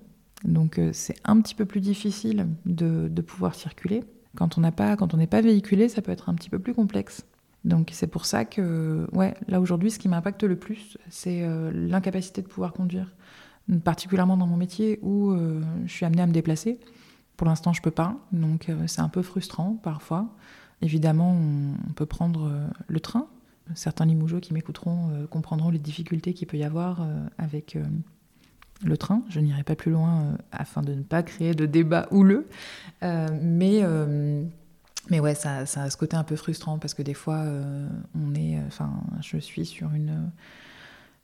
[0.44, 4.05] Donc c'est un petit peu plus difficile de, de pouvoir circuler.
[4.37, 7.27] Quand on n'est pas véhiculé, ça peut être un petit peu plus complexe.
[7.64, 12.40] Donc c'est pour ça que, ouais, là aujourd'hui, ce qui m'impacte le plus, c'est l'incapacité
[12.40, 13.14] de pouvoir conduire,
[13.83, 15.35] particulièrement dans mon métier où
[15.87, 16.79] je suis amenée à me déplacer.
[17.38, 20.27] Pour l'instant, je peux pas, donc euh, c'est un peu frustrant parfois.
[20.83, 23.29] Évidemment, on, peut prendre euh, le train.
[23.74, 27.07] Certains Limougeaux qui m'écouteront euh, comprendront les difficultés qu'il peut y avoir
[27.38, 27.79] avec
[28.83, 29.22] le train.
[29.29, 32.48] Je n'irai pas plus loin afin de ne pas créer de débat houleux.
[33.03, 33.85] Mais,
[35.11, 37.44] mais ouais, ça, a ce côté un peu frustrant parce que des fois,
[38.16, 40.31] on est, enfin, je suis sur une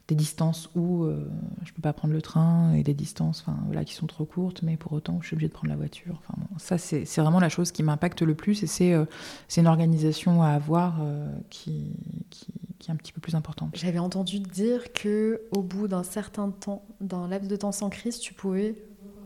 [0.06, 1.26] des distances où euh,
[1.64, 4.62] je peux pas prendre le train et des distances enfin, voilà, qui sont trop courtes,
[4.62, 6.20] mais pour autant je suis obligée de prendre la voiture.
[6.20, 9.06] Enfin, bon, ça, c'est vraiment la chose qui m'impacte le plus et c'est euh,
[9.48, 11.96] c'est une organisation à avoir euh, qui,
[12.28, 13.70] qui, qui est un petit peu plus importante.
[13.74, 18.18] J'avais entendu dire que au bout d'un certain temps, d'un laps de temps sans crise,
[18.18, 18.74] tu pouvais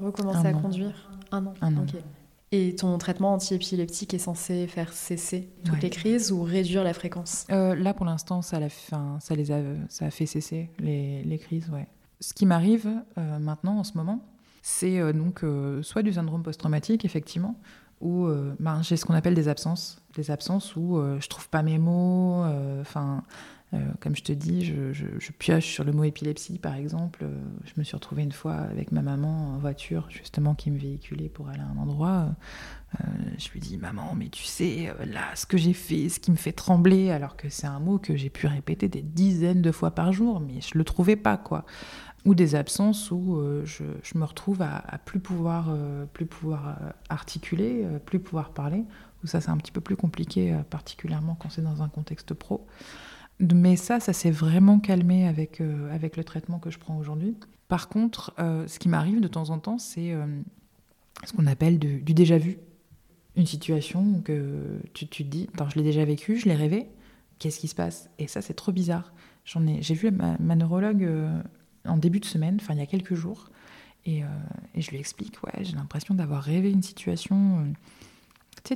[0.01, 0.61] recommencer Un à an.
[0.61, 1.11] conduire.
[1.33, 1.55] Un an.
[1.61, 1.87] Un an.
[2.51, 5.81] Et ton traitement antiépileptique est censé faire cesser toutes Ouais.
[5.83, 7.47] les crises ou réduire la fréquence?
[7.51, 8.69] Euh, là, pour l'instant, ça, l'a
[9.37, 11.69] les a, ça a fait cesser les, les crises.
[11.71, 11.87] Ouais.
[12.21, 14.21] Ce qui m'arrive euh, maintenant, en ce moment,
[14.63, 15.45] c'est euh, donc
[15.85, 17.55] soit du syndrome post-traumatique, effectivement,
[18.01, 18.29] où
[18.61, 20.01] ben, j'ai ce qu'on appelle des absences.
[20.15, 22.45] Des absences où je trouve pas mes mots.
[22.81, 23.25] Enfin,
[24.01, 27.21] comme je te dis, je, pioche sur le mot épilepsie, par exemple.
[27.23, 30.79] Euh, je me suis retrouvée une fois avec ma maman en voiture, justement, qui me
[30.79, 32.31] véhiculait pour aller à un endroit.
[32.95, 33.05] Euh,
[33.39, 36.31] je lui dis, maman, mais tu sais, euh, là, ce que j'ai fait, ce qui
[36.31, 39.73] me fait trembler, alors que c'est un mot que j'ai pu répéter des dizaines de
[39.73, 41.67] fois par jour, mais je le trouvais pas, quoi.
[42.25, 43.85] Ou des absences où euh, je,
[44.19, 48.85] me retrouve à, à plus pouvoir, euh, plus pouvoir euh, articuler, euh, plus pouvoir parler.
[49.23, 52.35] Où ça, c'est un petit peu plus compliqué, euh, particulièrement quand c'est dans un contexte
[52.35, 52.67] pro.
[53.41, 57.37] Mais ça, ça s'est vraiment calmé avec, euh, avec le traitement que je prends aujourd'hui.
[57.69, 60.27] Par contre, euh, ce qui m'arrive de temps en temps, c'est euh,
[61.25, 62.59] ce qu'on appelle du déjà vu
[63.37, 66.89] une situation que tu, tu te dis, je l'ai déjà vécu, je l'ai rêvé,
[67.39, 68.11] qu'est-ce qui se passe?
[68.19, 69.13] Et ça, c'est trop bizarre.
[69.45, 71.09] J'en ai, j'ai vu ma, ma neurologue
[71.85, 73.51] en début de semaine, enfin il y a quelques jours,
[74.05, 74.23] et,
[74.75, 77.73] et je lui explique, ouais, j'ai l'impression d'avoir rêvé une situation.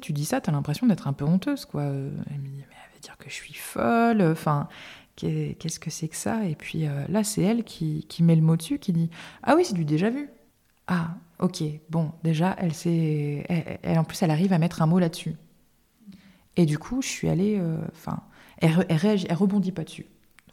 [0.00, 1.82] Tu dis ça, t'as l'impression d'être un peu honteuse, quoi.
[1.82, 4.68] Euh, Elle me dit, mais elle va dire que je suis folle, enfin,
[5.16, 6.44] qu'est- qu'est-ce que c'est que ça?
[6.46, 9.10] Et puis euh, là, c'est elle qui, qui met le mot dessus, qui dit,
[9.42, 10.30] ah oui, c'est du déjà vu.
[10.88, 12.72] Ah, ok, bon, déjà, elle.
[13.82, 15.36] Elle, en plus, elle arrive à mettre un mot là-dessus.
[16.56, 17.56] Et du coup, je suis allée.
[17.58, 18.20] euh, Enfin,
[18.58, 20.06] elle, elle, rebondit pas dessus.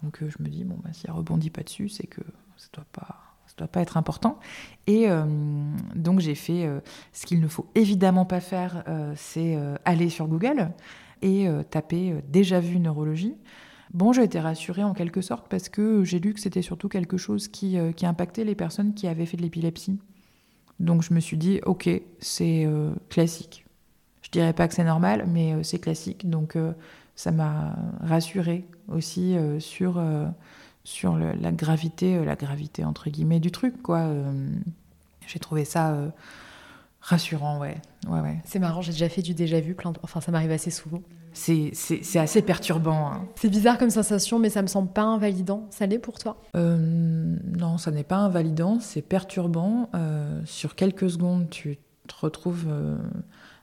[0.03, 2.21] Donc, je me dis, bon, bah, si elle rebondit pas dessus, c'est que
[2.57, 3.28] ça doit pas.
[3.59, 4.39] Doit pas être important.
[4.87, 5.25] Et euh,
[5.93, 6.79] donc, j'ai fait euh,
[7.11, 10.71] ce qu'il ne faut évidemment pas faire, euh, c'est aller sur Google
[11.21, 13.35] et taper déjà vu neurologie.
[13.93, 17.17] Bon, j'ai été rassurée en quelque sorte parce que j'ai lu que c'était surtout quelque
[17.17, 19.99] chose qui, qui impactait les personnes qui avaient fait de l'épilepsie.
[20.79, 22.69] Donc je me suis dit, ok, c'est
[23.09, 23.65] classique.
[24.21, 26.29] Je dirais pas que c'est normal, mais c'est classique.
[26.29, 26.57] Donc
[27.15, 30.01] ça m'a rassurée aussi sur
[30.89, 33.99] sur la gravité, euh, la gravité entre guillemets du truc, quoi.
[33.99, 34.49] Euh,
[35.27, 36.09] j'ai trouvé ça euh,
[36.99, 37.77] rassurant, ouais.
[38.07, 38.41] ouais, ouais.
[38.43, 41.03] C'est marrant, j'ai déjà fait du déjà vu, plein enfin ça m'arrive assez souvent.
[41.31, 41.71] C'est
[42.15, 43.11] assez perturbant.
[43.11, 43.27] Hein.
[43.35, 45.67] C'est bizarre comme sensation, mais ça me semble pas invalidant.
[45.69, 46.41] Ça l'est pour toi?
[46.55, 49.89] Non, ça n'est pas invalidant, c'est perturbant.
[50.45, 52.67] sur quelques secondes, tu te retrouves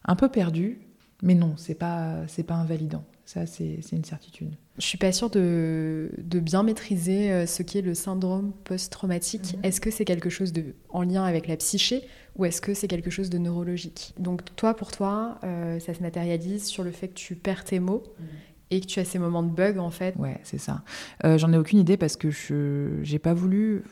[0.05, 0.79] un peu perdu,
[1.23, 3.05] mais non, c'est pas, pas invalidant.
[3.27, 4.55] Ça, c'est une certitude.
[4.79, 9.57] Je suis pas sûre de, bien maîtriser euh, ce qu'est le syndrome post-traumatique.
[9.57, 9.65] Mhm.
[9.65, 12.03] Est-ce que c'est quelque chose de, en lien avec la psyché
[12.37, 14.15] ou est-ce que c'est quelque chose de neurologique?
[14.17, 17.81] Donc toi, pour toi, euh, ça se matérialise sur le fait que tu perds tes
[17.81, 18.27] mots mhm.
[18.71, 20.15] et que tu as ces moments de bug en fait?
[20.17, 20.85] Ouais, c'est ça.
[21.25, 23.83] Euh, j'en ai aucune idée parce que je j'ai pas voulu.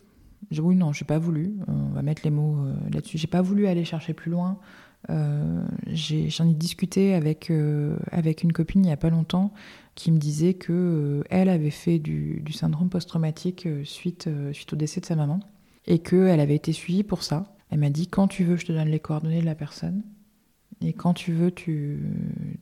[0.61, 1.55] Oui, non, j'ai pas voulu.
[1.67, 3.19] On va mettre les mots là-dessus.
[3.19, 4.61] J'ai pas voulu aller chercher plus loin.
[5.11, 9.53] Euh, j'en ai, discuté avec, euh, avec une copine il n'y a pas longtemps
[9.95, 15.01] qui me disait que euh, elle avait fait du, syndrome post-traumatique suite, suite au décès
[15.01, 15.41] de sa maman
[15.87, 17.55] et qu'elle avait été suivie pour ça.
[17.71, 20.03] Elle m'a dit quand tu veux, je te donne les coordonnées de la personne
[20.81, 22.03] et quand tu veux, tu,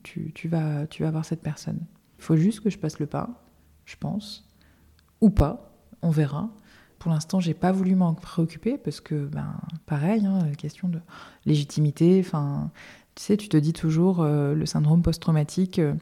[0.03, 1.79] tu, tu, vas, tu vas voir cette personne.
[2.19, 3.45] Il faut juste que je passe le pas,
[3.85, 4.49] je pense,
[5.21, 6.49] ou pas, on verra.
[7.03, 10.99] Pour l'instant, j'ai pas voulu m'en préoccuper parce que, ben, pareil, hein, question de
[11.45, 12.23] légitimité.
[12.25, 12.71] Enfin,
[13.15, 15.79] tu sais, tu te dis toujours euh, le syndrome post-traumatique.
[15.79, 15.95] Euh,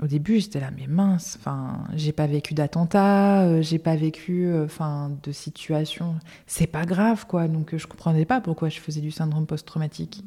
[0.00, 1.36] au début, j'étais là, mais mince.
[1.38, 6.14] Enfin, j'ai pas vécu d'attentat, euh, j'ai pas vécu, enfin, de situation.
[6.46, 7.46] C'est pas grave, quoi.
[7.46, 10.24] Donc, je comprenais pas pourquoi je faisais du syndrome post-traumatique.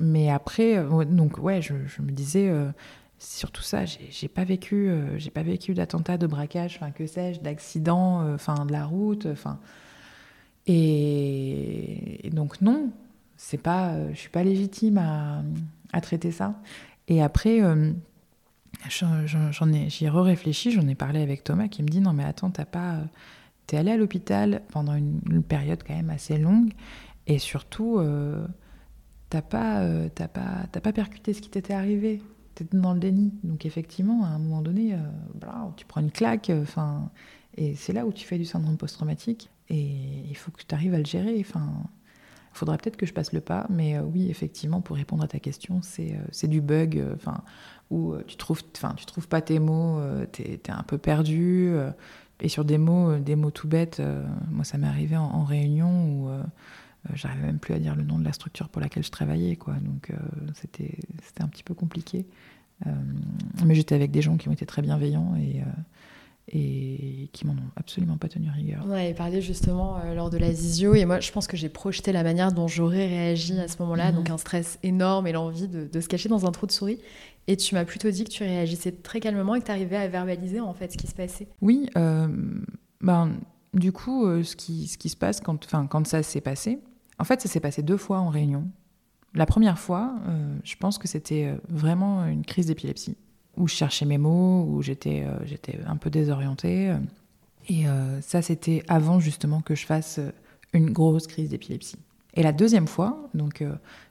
[0.00, 2.50] Mais après, donc, ouais, je me disais
[3.22, 7.40] surtout ça, j'ai pas vécu, euh, j'ai pas vécu d'attentat, de braquage, enfin que sais-je,
[7.40, 9.58] d'accident, euh, enfin de la route, enfin.
[10.66, 12.90] Et, donc non,
[13.36, 16.54] c'est pas, euh, je suis pas légitime à, traiter ça.
[17.08, 17.60] Et après,
[18.88, 22.24] j'en ai, j'y ai réfléchi, j'en ai parlé avec Thomas qui me dit non mais
[22.24, 22.98] attends, t'as pas,
[23.66, 26.72] t'es allé à l'hôpital pendant une, période quand même assez longue
[27.26, 28.00] et surtout
[29.28, 32.22] t'as pas, t'as pas percuté ce qui t'était arrivé
[32.54, 33.32] tu dans le déni.
[33.42, 34.98] Donc effectivement, à un moment donné, euh,
[35.76, 37.10] tu prends une claque, euh, enfin,
[37.56, 39.50] et c'est là où tu fais du syndrome post-traumatique.
[39.68, 41.36] Et il faut que tu arrives à le gérer.
[41.40, 41.68] Enfin,
[42.54, 45.28] il faudra peut-être que je passe le pas, mais euh, oui, effectivement, pour répondre à
[45.28, 47.42] ta question, c'est du bug, enfin,
[47.90, 50.00] où tu trouves, enfin, tu trouves pas tes mots,
[50.32, 51.72] tu es, un peu perdu.
[52.40, 54.02] et sur des mots, des mots tout bêtes,
[54.50, 56.28] moi, ça m'est arrivé en, en réunion où
[57.14, 59.74] j'arrivais même plus à dire le nom de la structure pour laquelle je travaillais, quoi.
[59.74, 60.16] Donc euh,
[60.54, 62.26] c'était c'était un petit peu compliqué.
[62.86, 62.90] Euh,
[63.64, 65.62] mais j'étais avec des gens qui ont été très bienveillants et
[66.48, 68.84] et qui m'en ont absolument pas tenu rigueur.
[68.86, 72.10] On avait parlé justement lors de la visio et moi je pense que j'ai projeté
[72.10, 74.16] la manière dont j'aurais réagi à ce moment-là, mhm.
[74.16, 76.98] donc un stress énorme et l'envie de, de, se cacher dans un trou de souris.
[77.46, 80.08] Et tu m'as plutôt dit que tu réagissais très calmement et que tu arrivais à
[80.08, 81.46] verbaliser en fait ce qui se passait.
[81.60, 83.32] Oui, ben,
[83.72, 86.80] du coup ce, qui, ce qui se passe quand, quand ça s'est passé,
[87.22, 88.68] en fait, ça s'est passé deux fois en réunion.
[89.34, 93.16] La première fois, euh, je pense que c'était euh, vraiment une crise d'épilepsie,
[93.56, 96.92] où je cherchais mes mots, où j'étais euh, un peu désorientée.
[97.68, 97.84] Et
[98.22, 100.18] ça, c'était avant justement que je fasse
[100.72, 102.00] une grosse crise d'épilepsie.
[102.34, 103.64] Et la deuxième fois, donc,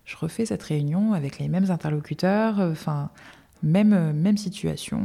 [0.05, 3.09] je refais cette réunion avec les mêmes interlocuteurs, enfin,
[3.61, 5.01] même, même situation,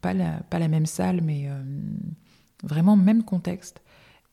[0.00, 1.50] pas, la, pas la même salle, mais
[2.64, 3.82] vraiment même contexte.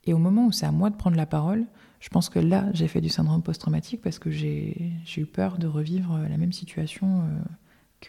[0.05, 1.65] Et au moment où c'est à moi de prendre la parole,
[1.99, 5.67] je pense que là, j'ai fait du syndrome post-traumatique parce que j'ai eu peur de
[5.67, 7.23] revivre la même situation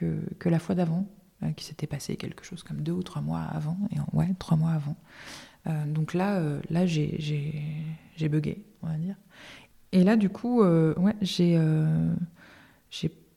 [0.02, 1.06] euh, que, la fois d'avant,
[1.42, 3.78] euh, qui s'était passé quelque chose comme deux ou trois mois avant,
[4.12, 4.96] ouais, trois mois avant.
[5.66, 9.16] Euh, donc là, là j'ai bugué, on va dire.
[9.92, 10.62] Et là, du coup,
[11.22, 11.58] j'ai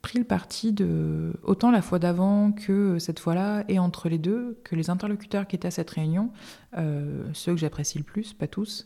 [0.02, 4.60] pris le parti de, autant la fois d'avant que cette fois-là, et entre les deux,
[4.66, 6.32] que les interlocuteurs qui étaient à cette réunion,
[6.76, 8.86] ceux que j'apprécie le plus, pas tous,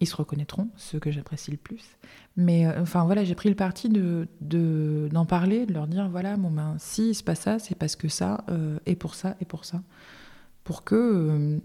[0.00, 1.96] ils se reconnaîtront, ceux que j'apprécie le plus.
[2.36, 4.28] Mais euh, enfin voilà, j'ai pris le parti de,
[5.10, 8.08] d'en parler, de leur dire voilà, bon ben si se passe ça, c'est parce que
[8.08, 9.82] ça, euh, et pour ça, et pour ça.
[10.64, 11.58] Pour que euh,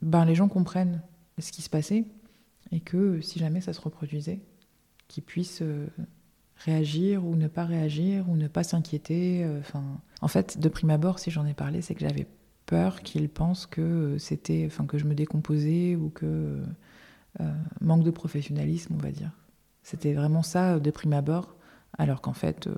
[0.00, 1.02] ben, les gens comprennent
[1.38, 2.04] ce qui se passait
[2.70, 4.40] et que si jamais ça se reproduisait,
[5.08, 5.62] qu'ils puissent
[6.56, 9.46] réagir ou ne pas réagir ou ne pas s'inquiéter.
[9.60, 12.26] Enfin, en fait, de prime abord, si j'en ai parlé, c'est que j'avais
[12.66, 16.64] peur qu'ils pensent que c'était, que je me décomposais ou que euh,
[17.80, 19.30] manque de professionnalisme, on va dire.
[19.82, 21.56] C'était vraiment ça de prime abord,
[21.98, 22.74] alors qu'en fait, euh,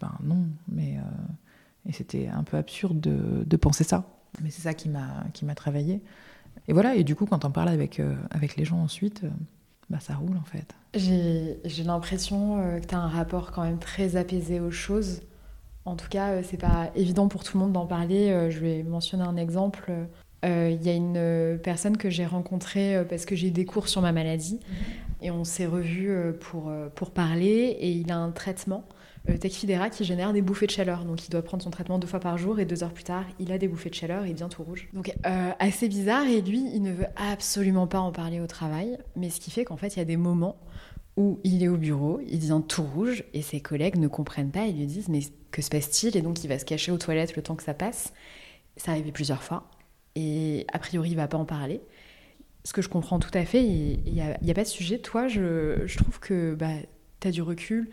[0.00, 1.02] ben non, mais euh,
[1.86, 4.06] et c'était un peu absurde de, penser ça.
[4.42, 6.02] mais c'est ça qui m'a qui m'a travaillé.
[6.68, 9.24] Et voilà, et du coup, quand on parle avec, avec les gens ensuite,
[9.88, 10.74] bah, ça roule en fait.
[10.94, 15.22] J'ai l'impression que tu as un rapport quand même très apaisé aux choses.
[15.84, 18.50] En tout cas, c'est pas évident pour tout le monde d'en parler.
[18.50, 19.92] Je vais mentionner un exemple.
[20.46, 24.12] Il y a une personne que j'ai rencontrée parce que j'ai des cours sur ma
[24.12, 24.54] maladie.
[24.54, 24.76] Mhm.
[25.22, 27.76] Et on s'est revus pour, pour parler.
[27.80, 28.84] Et il a un traitement
[29.28, 31.04] euh, Tecfidera qui génère des bouffées de chaleur.
[31.04, 33.24] Donc il doit prendre son traitement deux fois par jour et deux heures plus tard,
[33.38, 34.88] il a des bouffées de chaleur et il devient tout rouge.
[34.92, 38.98] Donc euh, assez bizarre et lui, il ne veut absolument pas en parler au travail.
[39.16, 40.56] Mais ce qui fait qu'en fait, il y a des moments
[41.16, 44.66] où il est au bureau, il devient tout rouge et ses collègues ne comprennent pas
[44.66, 46.16] et lui disent mais que se passe-t-il?
[46.16, 48.12] Et donc il va se cacher aux toilettes le temps que ça passe.
[48.76, 49.68] Ça arrivé plusieurs fois
[50.16, 51.80] et a priori il va pas en parler.
[52.64, 54.98] Ce que je comprends tout à fait, il n'y a, pas de sujet.
[54.98, 56.72] Toi, je, je trouve que bah,
[57.20, 57.90] tu as du recul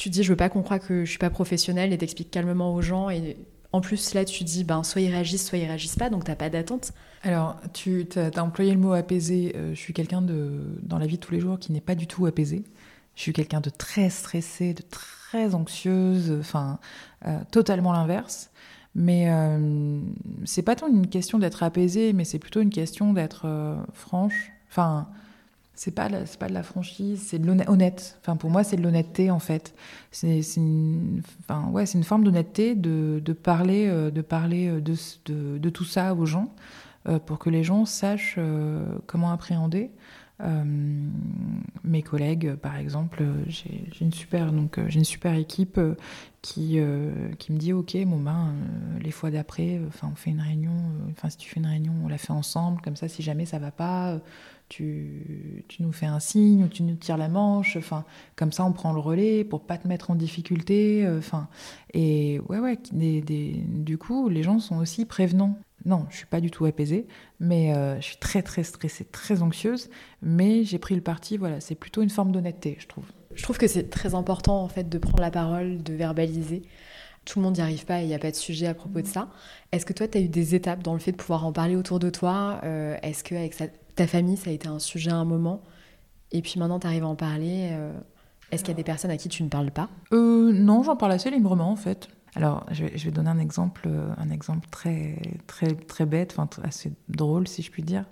[0.00, 2.74] tu dis je veux pas qu'on croie que je suis pas professionnelle et t'expliques calmement
[2.74, 3.36] aux gens et
[3.70, 6.36] en plus là tu dis ben soit ils réagissent soit ils réagissent pas donc t'as
[6.36, 6.92] pas d'attente.
[7.22, 9.52] Alors tu as, employé le mot apaisé.
[9.54, 11.94] Euh, je suis quelqu'un de dans la vie de tous les jours qui n'est pas
[11.94, 12.64] du tout apaisé.
[13.14, 16.78] Je suis quelqu'un de très stressé, de très anxieuse, enfin
[17.26, 18.50] euh, totalement l'inverse.
[18.94, 20.00] Mais euh,
[20.44, 23.46] c'est pas tant une question d'être apaisé, mais c'est plutôt une question d'être
[23.92, 24.52] franche.
[24.68, 25.08] Enfin,
[25.80, 28.82] c'est pas c'est pas de la franchise c'est de l'honnête enfin pour moi c'est de
[28.82, 29.74] l'honnêteté en fait.
[30.10, 35.56] C'est une enfin ouais une forme d'honnêteté de, de, parler euh, de parler euh, de,
[35.56, 36.52] de, tout ça aux gens
[37.08, 38.38] euh, pour que les gens sachent
[39.06, 39.90] comment appréhender
[41.84, 45.80] mes collègues par exemple j'ai une super donc j'ai une super équipe
[46.42, 46.78] qui
[47.38, 48.54] qui me dit ok bon ben
[49.00, 50.72] les fois d'après on fait une réunion
[51.10, 53.58] enfin si tu fais une réunion on la fait ensemble comme ça si jamais ça
[53.58, 54.20] va pas
[54.70, 57.76] tu, nous fais un signe ou tu nous tires la manche.
[57.76, 58.04] Enfin,
[58.36, 61.04] comme ça, on prend le relais pour pas te mettre en difficulté.
[61.04, 61.48] Euh, enfin,
[61.92, 62.78] et ouais, ouais.
[62.92, 65.58] du coup, les gens sont aussi prévenants.
[65.84, 67.06] Non, je suis pas du tout apaisée,
[67.38, 69.88] mais euh, je suis très très stressée, très anxieuse.
[70.22, 71.36] Mais j'ai pris le parti.
[71.36, 73.04] Voilà, c'est plutôt une forme d'honnêteté, je trouve.
[73.34, 76.62] Je trouve que c'est très important en fait de prendre la parole, de verbaliser.
[77.24, 79.00] Tout le monde n'y arrive pas et il n'y a pas de sujet à propos
[79.00, 79.28] de ça.
[79.72, 81.76] Est-ce que toi, tu as eu des étapes dans le fait de pouvoir en parler
[81.76, 83.54] autour de toi euh, Est-ce qu'avec
[83.94, 85.62] ta famille, ça a été un sujet à un moment
[86.32, 87.68] Et puis maintenant, tu arrives à en parler.
[87.72, 87.92] Euh,
[88.50, 89.88] est-ce qu'il y a des personnes à qui tu ne parles pas?
[90.12, 92.08] Non, j'en parle assez librement en fait.
[92.36, 97.48] Alors, je vais, donner un exemple, un exemple très, très, très bête, enfin assez drôle
[97.48, 98.04] si je puis dire.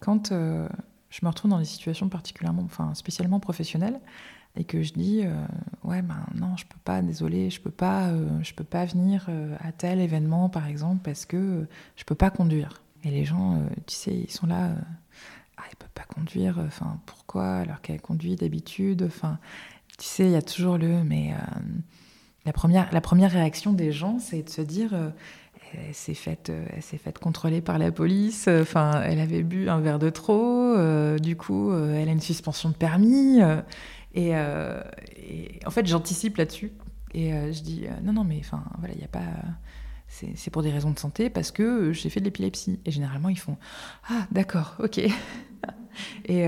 [0.00, 4.00] Quand je me retrouve dans des situations particulièrement, enfin spécialement professionnelles,
[4.56, 5.34] et que je dis euh,
[5.82, 9.26] ouais ben non je peux pas désolé je peux pas euh, je peux pas venir
[9.28, 13.60] euh, à tel événement par exemple parce que je peux pas conduire et les gens
[13.86, 14.70] tu sais ils sont là
[15.56, 19.38] ah il peut pas conduire enfin pourquoi alors qu'elle conduit d'habitude enfin
[19.98, 21.34] tu sais il y a toujours le mais
[22.46, 22.52] la
[23.00, 24.94] première réaction des gens c'est de se dire
[25.72, 28.48] elle s'est faite, elle s'est faite contrôler par la police.
[28.48, 30.76] Enfin, elle avait bu un verre de trop.
[31.18, 33.40] du coup, elle a une suspension de permis.
[34.16, 34.82] Euh,
[35.16, 36.72] et, en fait, j'anticipe là-dessus.
[37.12, 39.20] Et euh, je dis, euh, non, non, mais enfin, voilà, il n'y a pas.
[40.08, 42.78] C'est pour des raisons de santé parce que j'ai fait de l'épilepsie.
[42.84, 43.56] Et généralement, ils font
[44.08, 44.98] Ah, d'accord, ok.
[46.26, 46.46] et,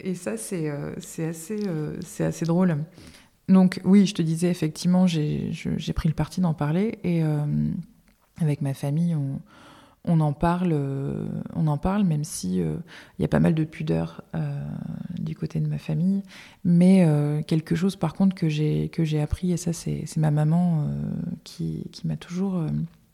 [0.00, 1.60] et, ça, c'est assez,
[2.02, 2.76] c'est assez drôle.
[3.48, 6.98] Donc, oui, je te disais, effectivement, j'ai pris le parti d'en parler.
[7.04, 7.22] Et
[8.40, 9.40] avec ma famille, on,
[10.06, 12.76] on en parle, euh, on en parle, même si euh,
[13.18, 14.62] il y a pas mal de pudeur euh,
[15.18, 16.22] du côté de ma famille.
[16.64, 17.06] Mais
[17.46, 20.88] quelque chose, par contre, que j'ai que j'ai appris, et ça, c'est ma maman
[21.44, 22.62] qui, qui m'a toujours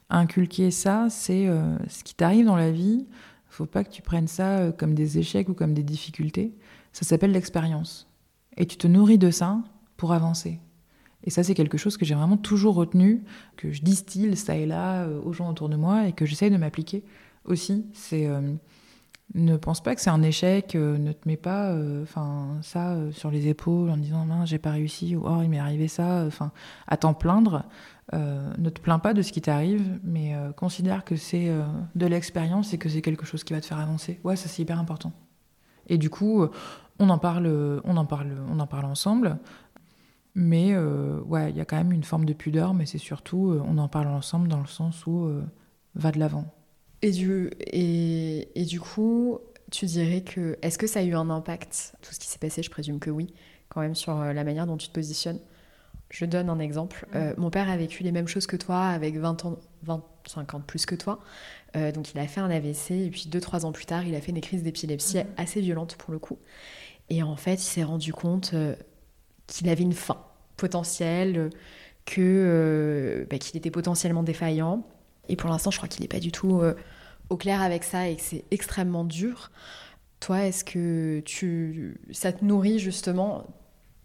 [0.08, 1.46] inculqué ça, c'est
[1.88, 3.06] ce qui t'arrive dans la vie.
[3.48, 6.54] Faut pas que tu prennes ça comme des échecs ou comme des difficultés.
[6.92, 8.08] Ça s'appelle l'expérience.
[8.56, 9.58] Et tu te nourris de ça
[10.00, 10.58] pour avancer.
[11.24, 13.22] Et ça, c'est quelque chose que j'ai vraiment toujours retenu,
[13.58, 16.50] que je distille ça et là euh, aux gens autour de moi et que j'essaye
[16.50, 17.04] de m'appliquer
[17.44, 17.84] aussi.
[17.92, 18.40] C'est euh,
[19.34, 23.30] ne pense pas que c'est un échec, euh, ne te mets pas enfin ça sur
[23.30, 26.50] les épaules en disant non, j'ai pas réussi ou oh, il m'est arrivé ça, enfin
[26.86, 27.64] à t'en plaindre.
[28.14, 31.50] ne te plains pas de ce qui t'arrive, mais considère que c'est
[31.94, 34.18] de l'expérience et que c'est quelque chose qui va te faire avancer.
[34.24, 35.12] Ouais, ça c'est hyper important.
[35.88, 36.46] Et du coup,
[36.98, 39.38] on en parle, on en parle, on en parle ensemble.
[40.34, 43.50] Mais euh, ouais, il y a quand même une forme de pudeur, mais c'est surtout,
[43.50, 45.42] euh, on en parle ensemble dans le sens où euh,
[45.94, 46.46] va de l'avant.
[47.02, 49.38] Et du, et, et, du coup,
[49.70, 50.58] tu dirais que.
[50.62, 52.62] Est-ce que ça a eu un impact, tout ce qui s'est passé?
[52.62, 53.32] Je présume que oui,
[53.68, 55.40] quand même, sur la manière dont tu te positionnes.
[56.10, 57.06] Je donne un exemple.
[57.38, 60.64] mon père a vécu les mêmes choses que toi, avec 20 ans, 25 ans de
[60.64, 61.20] plus que toi.
[61.94, 64.32] donc il a fait un AVC, et puis 2-3 ans plus tard, il a fait
[64.32, 66.38] une crise d'épilepsie assez violente pour le coup.
[67.10, 68.54] Et en fait, il s'est rendu compte
[69.50, 70.16] qu'il avait une fin
[70.56, 71.50] potentielle,
[72.06, 74.86] que euh, bah, qu'il était potentiellement défaillant.
[75.28, 76.62] Et pour l'instant, je crois qu'il n'est pas du tout
[77.28, 79.50] au clair avec ça et que c'est extrêmement dur.
[80.18, 83.46] Toi, est-ce que tu, ça te nourrit justement?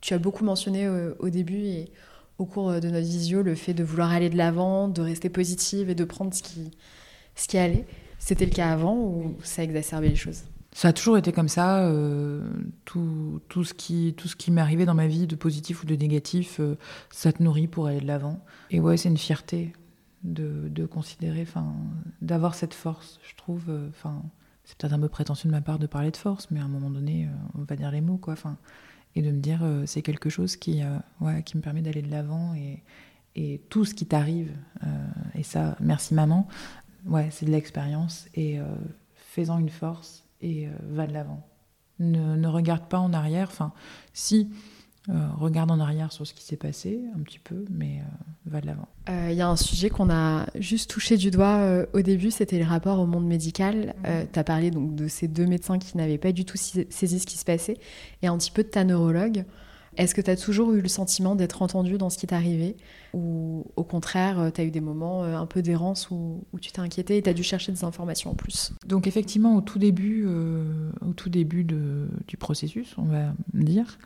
[0.02, 1.92] Tu as beaucoup mentionné au début et
[2.38, 5.90] au cours de notre visio le fait de vouloir aller de l'avant, de rester positive
[5.90, 6.72] et de prendre ce qui,
[7.36, 7.86] ce qui allait.
[8.20, 10.44] C'était le cas avant ou ça a exacerbé les choses?
[10.76, 11.86] Ça a toujours été comme ça.
[11.86, 12.42] Euh,
[12.84, 15.96] tout, tout, ce qui, tout qui m'est arrivé dans ma vie, de positif ou de
[15.96, 16.78] négatif, euh,
[17.12, 18.44] ça te nourrit pour aller de l'avant.
[18.72, 19.72] Et ouais, c'est une fierté
[20.24, 21.48] de, de considérer,
[22.22, 23.70] d'avoir cette force, je trouve.
[23.70, 23.90] Euh,
[24.66, 26.68] c'est peut-être un peu prétentieux de ma part de parler de force, mais à un
[26.68, 28.36] moment donné, on va dire les mots, quoi.
[29.16, 30.82] Et de me dire, c'est quelque chose qui,
[31.22, 32.84] ouais, qui me permet d'aller de l'avant et,
[33.38, 34.52] et tout ce qui t'arrive.
[35.36, 36.50] et ça, merci maman.
[37.06, 38.60] Ouais, c'est de l'expérience et
[39.16, 41.46] faisant une force et euh, va de l'avant.
[42.00, 43.72] Ne, regarde pas en arrière, enfin,
[44.14, 44.50] si,
[45.08, 48.60] euh, regarde en arrière sur ce qui s'est passé un petit peu, mais euh, va
[48.60, 48.88] de l'avant.
[49.08, 52.66] Il y a un sujet qu'on a juste touché du doigt au début, c'était le
[52.66, 53.96] rapport au monde médical.
[54.04, 54.28] Mhm.
[54.34, 57.26] tu as parlé donc de ces deux médecins qui n'avaient pas du tout saisi ce
[57.26, 57.78] qui se passait,
[58.22, 59.46] et un petit peu de ta neurologue.
[59.98, 62.76] Est-ce que tu as toujours eu le sentiment d'être entendu dans ce qui arrivé
[63.14, 66.72] Ou au contraire, euh, tu as eu des moments euh, un peu d'errance où, tu
[66.72, 68.74] t'es inquiété et tu as dû chercher des informations en plus?
[68.86, 70.90] Donc effectivement, au tout début, euh,
[72.28, 73.98] du processus, on va dire,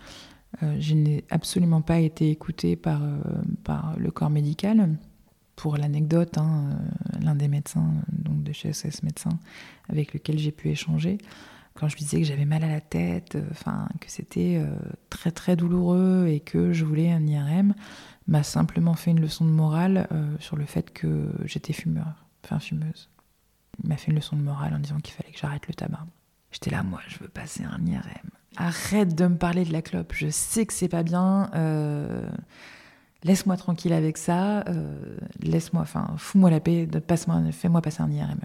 [0.61, 3.01] je n'ai absolument pas été écoutée par,
[3.63, 4.97] par le corps médical.
[5.55, 6.69] Pour l'anecdote, hein,
[7.21, 9.37] l'un des médecins donc de chez SS Médecins
[9.89, 11.17] avec lequel j'ai pu échanger,
[11.73, 14.67] quand je lui disais que j'avais mal à la tête, euh, enfin que c'était euh,
[15.09, 17.73] très très douloureux et que je voulais un IRM,
[18.27, 22.59] m'a simplement fait une leçon de morale euh, sur le fait que j'étais fumeur, enfin
[22.59, 23.09] fumeuse.
[23.81, 26.05] Il m'a fait une leçon de morale en disant qu'il fallait que j'arrête le tabac.
[26.51, 28.29] J'étais là, moi, je veux passer un IRM.
[28.57, 30.13] Arrête de me parler de la clope.
[30.13, 31.49] Je sais que c'est pas bien.
[33.23, 34.65] Laisse-moi tranquille avec ça.
[35.39, 36.87] Laisse-moi, enfin, fous-moi la paix.
[36.87, 38.39] Passe-moi, fais-moi passer un IRM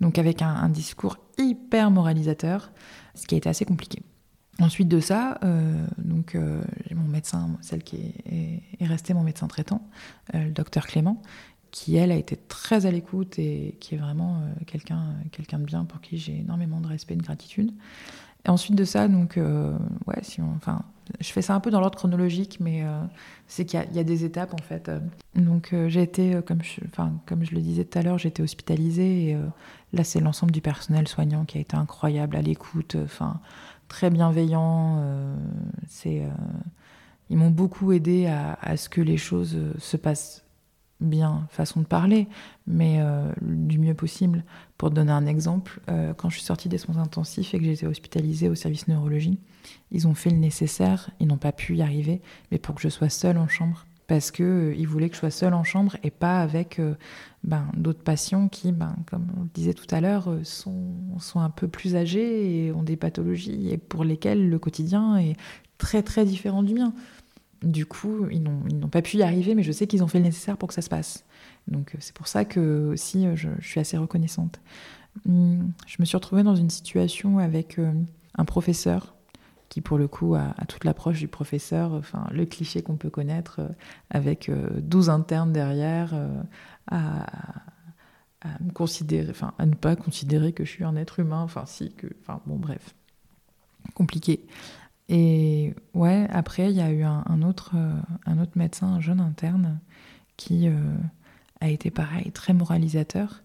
[0.00, 2.70] donc avec un, discours hyper moralisateur,
[3.14, 4.02] ce qui a été assez compliqué.
[4.60, 7.96] Ensuite de ça, euh, donc euh, j'ai mon médecin, celle qui
[8.26, 9.88] est, est, restée mon médecin traitant,
[10.34, 11.22] euh, le docteur Clément,
[11.70, 15.14] qui elle a été très à l'écoute et qui est vraiment quelqu'un
[15.58, 17.72] de bien pour qui j'ai énormément de respect et de gratitude.
[18.46, 19.38] Et ensuite de ça, donc
[20.06, 20.82] ouais, si enfin,
[21.20, 22.84] je fais ça un peu dans l'ordre chronologique, mais
[23.48, 24.90] c'est qu'il y, a des étapes en fait.
[25.34, 26.80] Donc j'ai été, comme je,
[27.26, 29.36] comme je le disais tout à l'heure, j'ai été hospitalisée et
[29.92, 33.40] là c'est l'ensemble du personnel soignant qui a été incroyable à l'écoute, enfin
[33.88, 35.02] très bienveillant.
[35.88, 36.22] c'est,
[37.30, 40.44] ils m'ont beaucoup aidé à, ce que les choses se passent
[41.00, 42.28] bien, façon de parler,
[42.66, 43.00] mais
[43.40, 44.44] du mieux possible.
[44.76, 45.80] Pour donner un exemple,
[46.18, 49.38] quand je suis sortie des soins intensifs et que été hospitalisée au service neurologie,
[49.90, 52.20] ils ont fait le nécessaire, ils n'ont pas pu y arriver,
[52.50, 53.86] mais pour que je sois seule en chambre.
[54.08, 56.94] Parce qu'ils euh, voulaient que je sois seule en chambre et pas avec euh,
[57.44, 61.40] ben, d'autres patients qui, ben, comme on le disait tout à l'heure, euh, sont, sont
[61.40, 65.36] un peu plus âgés et ont des pathologies et pour lesquelles le quotidien est
[65.76, 66.94] très très différent du mien.
[67.62, 70.24] Du coup, ils n'ont pas pu y arriver, mais je sais qu'ils ont fait le
[70.24, 71.24] nécessaire pour que ça se passe.
[71.66, 74.60] Donc c'est pour ça que aussi je, je, suis assez reconnaissante.
[75.26, 77.78] Hum, je me suis retrouvée dans une situation avec
[78.36, 79.17] un professeur
[79.80, 83.68] pour le coup a, toute l'approche du professeur, enfin le cliché qu'on peut connaître euh,
[84.10, 86.42] avec 12 euh, internes derrière, euh,
[86.90, 87.26] à,
[88.60, 91.92] me considérer, enfin à ne pas considérer que je suis un être humain, enfin si,
[91.92, 92.94] que, enfin bon bref,
[93.94, 94.46] compliqué.
[95.08, 97.74] Et ouais, après il y a eu un, autre,
[98.26, 99.80] un autre médecin, un jeune interne,
[100.36, 100.68] qui
[101.60, 103.42] a été pareil, très moralisateur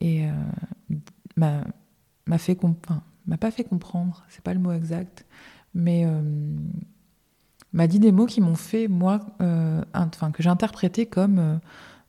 [0.00, 0.26] et
[1.36, 1.64] m'a
[2.38, 2.58] fait
[3.26, 5.24] m'a pas fait comprendre, c'est pas le mot exact,
[5.74, 6.20] mais euh,
[7.72, 11.56] m'a dit des mots qui m'ont fait, moi, euh, enfin, que j'ai interprété comme euh,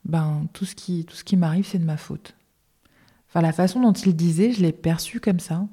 [0.05, 2.35] ben, tout ce qui, tout ce qui m'arrive, c'est de ma faute.
[3.29, 5.67] Enfin, la façon dont il disait, je l'ai perçu comme ça.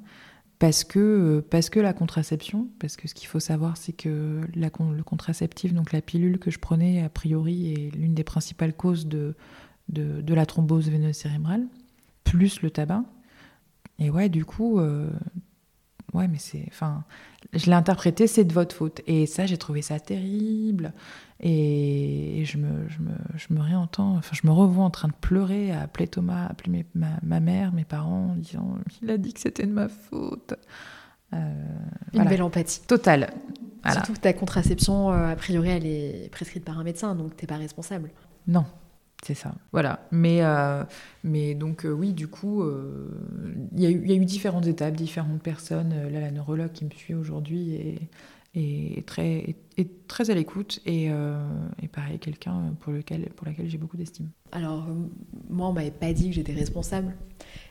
[0.57, 4.69] Parce que, parce que la contraception, parce que ce qu'il faut savoir, c'est que la,
[4.95, 9.07] le contraceptif, donc la pilule que je prenais, a priori, est l'une des principales causes
[9.07, 9.35] de,
[9.89, 11.65] de, de la thrombose veineuse cérébrale,
[12.23, 13.03] plus le tabac.
[13.97, 14.79] Et ouais, du coup,
[16.13, 16.65] ouais, mais c'est.
[16.67, 17.03] Enfin,
[17.53, 19.01] je l'ai interprété, c'est de votre faute.
[19.07, 20.93] Et ça, j'ai trouvé ça terrible.
[21.39, 25.13] Et je me, je me, je me réentends, enfin, je me revois en train de
[25.13, 29.17] pleurer, à appeler Thomas, à appeler ma, ma, mère, mes parents, en disant il a
[29.17, 30.53] dit que c'était de ma faute.
[31.33, 31.37] Euh,
[32.13, 32.81] Une belle empathie.
[32.85, 33.33] Totale.
[33.91, 37.47] Surtout que ta contraception, euh, a priori, elle est prescrite par un médecin, donc t'es
[37.47, 38.11] pas responsable.
[38.47, 38.65] Non,
[39.23, 40.07] c'est ça, voilà.
[40.11, 40.83] Mais, euh,
[41.23, 43.07] mais donc, euh, oui, du coup, euh,
[43.75, 45.93] il y, a eu différentes étapes, différentes personnes.
[46.11, 47.99] Là, la neurologue qui me suit aujourd'hui
[48.55, 53.77] et très, et, très à l'écoute et, et, pareil quelqu'un pour lequel pour laquelle j'ai
[53.77, 54.27] beaucoup d'estime.
[54.51, 54.85] Alors
[55.49, 57.15] moi on m'avait pas dit que j'étais responsable,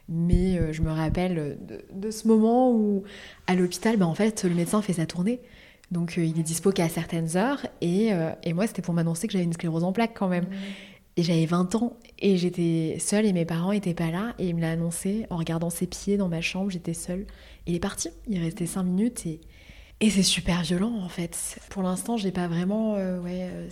[0.09, 1.59] mais je me rappelle
[1.93, 3.03] de, ce moment où
[3.47, 5.41] à l'hôpital, ben, en fait le médecin fait sa tournée.
[5.91, 9.45] Donc il est dispo qu'à certaines heures et, et moi c'était pour m'annoncer que j'avais
[9.45, 10.45] une sclérose en plaques quand même.
[10.45, 10.90] Mmh.
[11.17, 14.35] Et j'avais 20 ans et j'étais seule et mes parents n'étaient pas là.
[14.39, 17.27] Et il me l'a annoncé en regardant ses pieds dans ma chambre, j'étais seule.
[17.67, 19.41] Il est parti, il restait 5 minutes et,
[20.01, 21.59] et c'est super violent en fait.
[21.71, 22.95] Pour l'instant, j'ai pas vraiment.
[22.97, 23.69] Euh, ouais, euh,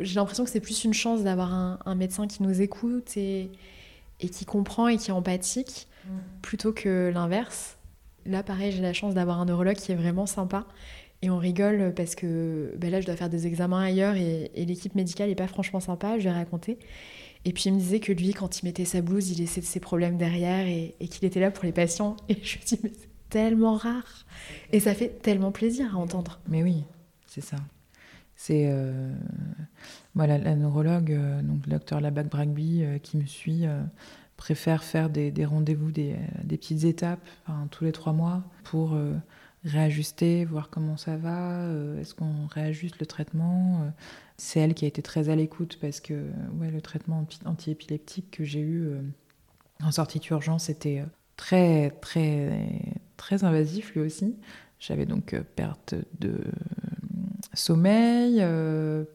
[0.00, 3.50] j'ai l'impression que c'est plus une chance d'avoir un, médecin qui nous écoute et,
[4.20, 6.10] et qui comprend et qui est empathique mm.
[6.42, 7.76] plutôt que l'inverse.
[8.26, 10.66] Là, pareil, j'ai la chance d'avoir un neurologue qui est vraiment sympa
[11.22, 14.94] et on rigole parce que ben là, je dois faire des examens ailleurs et, l'équipe
[14.94, 16.78] médicale n'est pas franchement sympa, je vais raconter.
[17.44, 19.80] Et puis il me disait que lui, quand il mettait sa blouse, il laissait ses
[19.80, 22.16] problèmes derrière et, qu'il était là pour les patients.
[22.28, 24.26] Et je me dis, mais c'est tellement rare.
[24.72, 26.40] Et ça fait tellement plaisir à entendre.
[26.48, 26.84] Mais oui,
[27.26, 27.56] c'est ça.
[28.36, 29.12] C'est euh...
[30.14, 33.82] moi la, neurologue, euh, donc le docteur Labac Bragby, euh, qui me suit, euh,
[34.38, 36.16] préfère faire des, rendez-vous, des,
[36.48, 37.28] petites étapes,
[37.70, 38.96] tous les trois mois, pour
[39.64, 43.82] réajuster, voir comment ça va, euh, est-ce qu'on réajuste le traitement.
[43.82, 43.90] Euh.
[44.36, 46.14] C'est elle qui a été très à l'écoute parce que
[46.58, 49.02] ouais, le traitement antiépileptique que j'ai eu euh,
[49.82, 51.04] en sortie d'urgence était
[51.36, 52.80] très, très,
[53.18, 54.36] très invasif lui aussi.
[54.78, 56.42] J'avais donc perte de
[57.52, 58.42] sommeil,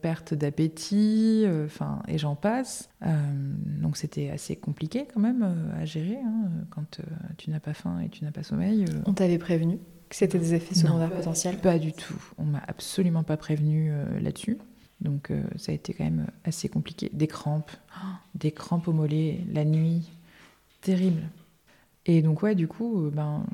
[0.01, 2.89] perte d'appétit, enfin et j'en passe.
[3.01, 7.01] donc c'était assez compliqué quand même à gérer hein, quand
[7.37, 8.85] tu n'as pas faim et tu n'as pas sommeil.
[9.07, 9.79] On t'avait prévenu?
[10.09, 12.21] Que c'était des effets secondaires potentiels Pas du tout.
[12.37, 14.57] On m'a absolument pas prévenu euh, là-dessus.
[15.01, 17.09] Donc euh, ça a été quand même assez compliqué.
[17.13, 17.71] Des crampes,
[18.35, 20.09] des crampes au mollet, la nuit,
[20.81, 21.23] terrible.
[22.05, 23.45] Et donc ouais, du coup, euh, ben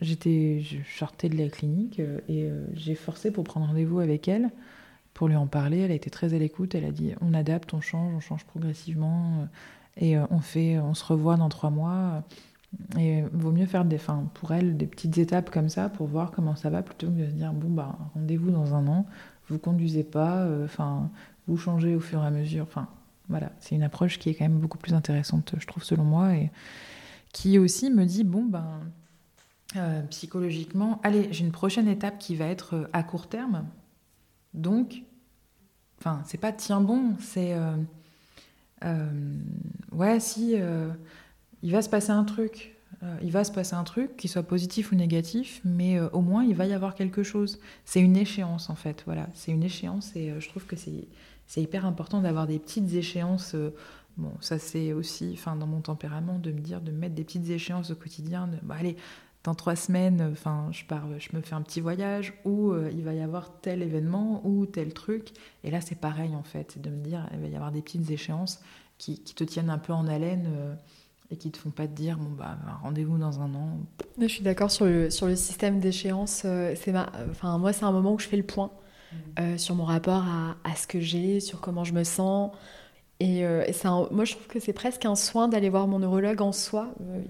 [0.00, 4.50] j'étais, je sortais de la clinique et j'ai forcé pour prendre rendez-vous avec elle
[5.12, 5.80] pour lui en parler.
[5.80, 6.74] Elle a été très à l'écoute.
[6.74, 9.46] Elle a dit on adapte, on change, on change progressivement
[9.98, 12.24] et on fait, on se revoit dans trois mois.
[12.98, 16.30] Et vaut mieux faire des, enfin, pour elle des petites étapes comme ça pour voir
[16.30, 19.06] comment ça va plutôt que de se dire bon bah rendez-vous dans un an,
[19.48, 20.68] vous conduisez pas, euh,
[21.48, 22.62] vous changez au fur et à mesure.
[22.62, 22.88] Enfin
[23.28, 26.34] voilà, c'est une approche qui est quand même beaucoup plus intéressante, je trouve selon moi,
[26.34, 26.50] et
[27.32, 28.80] qui aussi me dit bon ben
[29.76, 33.66] euh, psychologiquement, allez j'ai une prochaine étape qui va être euh, à court terme,
[34.54, 35.02] donc
[35.98, 37.56] enfin c'est pas tiens bon, c'est
[39.92, 40.54] ouais si
[41.62, 42.76] il va se passer un truc.
[43.02, 46.20] Euh, il va se passer un truc, qu'il soit positif ou négatif, mais euh, au
[46.20, 47.58] moins il va y avoir quelque chose.
[47.84, 49.26] C'est une échéance en fait, voilà.
[49.34, 53.56] C'est une échéance et euh, je trouve que c'est hyper important d'avoir des petites échéances.
[54.18, 57.48] bon, ça c'est aussi, enfin dans mon tempérament, de me dire de mettre des petites
[57.48, 58.48] échéances au quotidien.
[58.48, 58.96] De, bah, allez,
[59.44, 63.14] dans trois semaines, enfin je pars, je me fais un petit voyage où il va
[63.14, 65.32] y avoir tel événement ou tel truc.
[65.64, 68.10] Et là c'est pareil en fait, de me dire il va y avoir des petites
[68.10, 68.60] échéances
[68.98, 70.76] qui te tiennent un peu en haleine
[71.30, 73.78] et qui te font pas te dire bon bah rendez-vous dans un an.
[74.18, 76.42] Je suis d'accord sur le, sur le système d'échéance.
[76.44, 77.10] Euh, c'est ma...
[77.30, 79.16] enfin, moi, c'est un moment où je fais le point mmh.
[79.38, 82.50] euh, sur mon rapport à, à ce que j'ai, sur comment je me sens.
[83.20, 83.64] Et, euh,
[84.10, 86.88] moi, je trouve que c'est presque un soin d'aller voir mon neurologue en soi.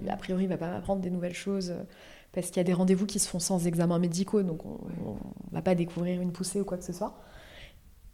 [0.08, 1.74] a priori, il va pas m'apprendre des nouvelles choses
[2.32, 4.78] parce qu'il y a des rendez-vous qui se font sans examen médicaux, donc on
[5.14, 7.18] ne va pas découvrir une poussée ou quoi que ce soit.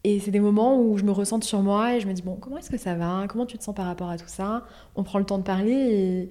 [0.08, 2.36] Et c'est des moments où je me ressente sur moi et je me dis, bon,
[2.36, 3.26] comment est-ce que ça va?
[3.28, 4.64] Comment tu te sens par rapport à tout ça?
[4.94, 6.30] On prend le temps de parler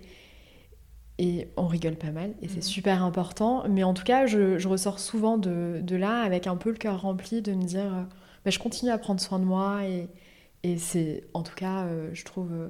[1.18, 2.36] et, et on rigole pas mal.
[2.42, 2.62] Et c'est mhm.
[2.62, 3.66] super important.
[3.68, 7.02] Mais en tout cas, je, ressors souvent de, de, là avec un peu le cœur
[7.02, 8.08] rempli de me dire,
[8.46, 9.86] bah, je continue à prendre soin de moi.
[9.86, 10.08] Et,
[10.64, 12.70] et c'est, en tout cas, euh, je trouve, euh,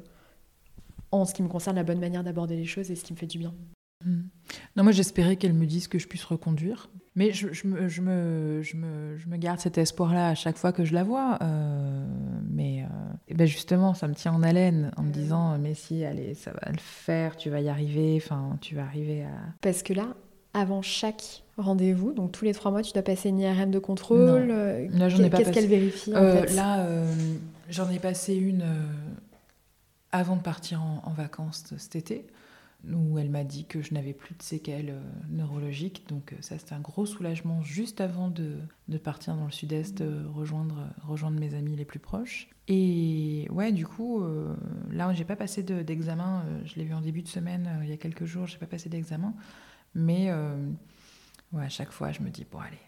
[1.12, 3.20] en ce qui me concerne, la bonne manière d'aborder les choses et ce qui me
[3.20, 3.54] fait du bien.
[4.04, 4.30] Mhm.
[4.76, 6.90] Non, moi j'espérais qu'elle me dise que je puisse reconduire.
[7.18, 10.58] Mais je, je, me, je, me, je, me, je me garde cet espoir-là à chaque
[10.58, 11.38] fois que je la vois.
[11.42, 12.06] Euh,
[12.50, 16.34] mais euh, ben justement, ça me tient en haleine en me disant Mais si, allez,
[16.34, 19.32] ça va le faire, tu vas y arriver, enfin, tu vas arriver à.
[19.62, 20.08] Parce que là,
[20.54, 24.52] avant chaque rendez-vous, donc tous les trois mois, tu dois passer une IRM de contrôle.
[24.52, 26.86] Euh, là, j'en ai pas Qu'est-ce qu'elle vérifie en fait Là,
[27.70, 28.66] j'en ai passé une
[30.12, 32.26] avant de partir en, en vacances cet été
[32.94, 36.06] où elle m'a dit que je n'avais plus de séquelles euh, neurologiques.
[36.08, 38.58] Donc euh, ça, c'était un gros soulagement juste avant de,
[39.04, 42.50] partir dans le sud-est, euh, rejoindre, rejoindre mes amis les plus proches.
[42.68, 44.24] Et ouais, du coup,
[44.90, 46.44] là, j'ai pas passé d'examen.
[46.66, 48.90] je l'ai vu en début de semaine, il y a quelques jours, j'ai pas passé
[48.90, 49.36] d'examen.
[49.94, 50.34] Mais
[51.54, 52.80] ouais, à chaque fois, je me dis, bon, allez,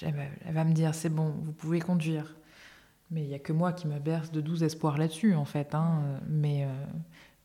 [0.00, 2.34] elle va me dire, c'est bon, vous pouvez conduire.
[3.10, 5.74] Mais il n'y a que moi qui me berce de doux espoirs là-dessus, en fait.
[5.74, 6.18] Hein.
[6.26, 6.66] Mais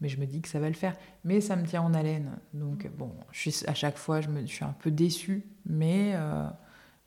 [0.03, 0.95] mais je me dis que ça va le faire.
[1.23, 2.37] Mais ça me tient en haleine.
[2.53, 6.11] Donc, bon, je suis, à chaque fois, je, me, je suis un peu déçue, mais,
[6.13, 6.45] euh,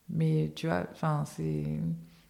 [0.08, 1.78] mais tu vois, enfin, c'est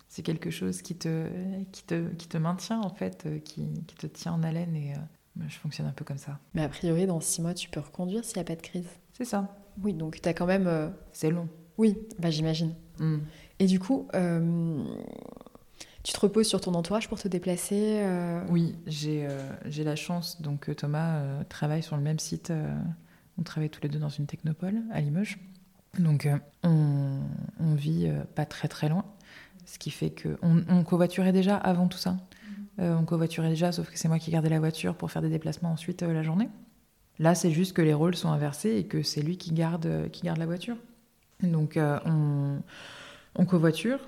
[0.09, 1.29] c'est quelque chose qui te,
[1.73, 4.95] qui te, qui te maintient en fait, qui, qui te tient en haleine et
[5.47, 6.39] je fonctionne un peu comme ça.
[6.55, 8.89] Mais a priori, dans six mois, tu peux reconduire s'il n'y a pas de crise.
[9.13, 9.55] C'est ça.
[9.83, 10.93] Oui, donc tu as quand même.
[11.13, 11.49] C'est long.
[11.77, 12.75] Oui, bah j'imagine.
[12.99, 13.19] Hmm.
[13.59, 14.09] Et du coup,
[16.07, 18.01] tu te reposes sur ton entourage pour te déplacer
[18.49, 19.27] Oui, j'ai
[19.65, 20.41] j'ai la chance.
[20.41, 22.53] Donc Thomas travaille sur le même site.
[23.39, 25.39] on travaille tous les deux dans une technopole à Limoges.
[25.99, 29.05] Donc euh, on, vit euh, pas très très loin,
[29.65, 32.13] ce qui fait que on, covoiturait déjà avant tout ça.
[32.13, 32.19] Mhm.
[32.81, 35.31] Euh, on covoiturait déjà, sauf que c'est moi qui gardais la voiture pour faire des
[35.31, 36.49] déplacements ensuite la journée.
[37.19, 40.23] Là, c'est juste que les rôles sont inversés et que c'est lui qui garde, qui
[40.23, 40.77] garde la voiture.
[41.43, 42.61] Donc on,
[43.35, 44.01] on covoiture,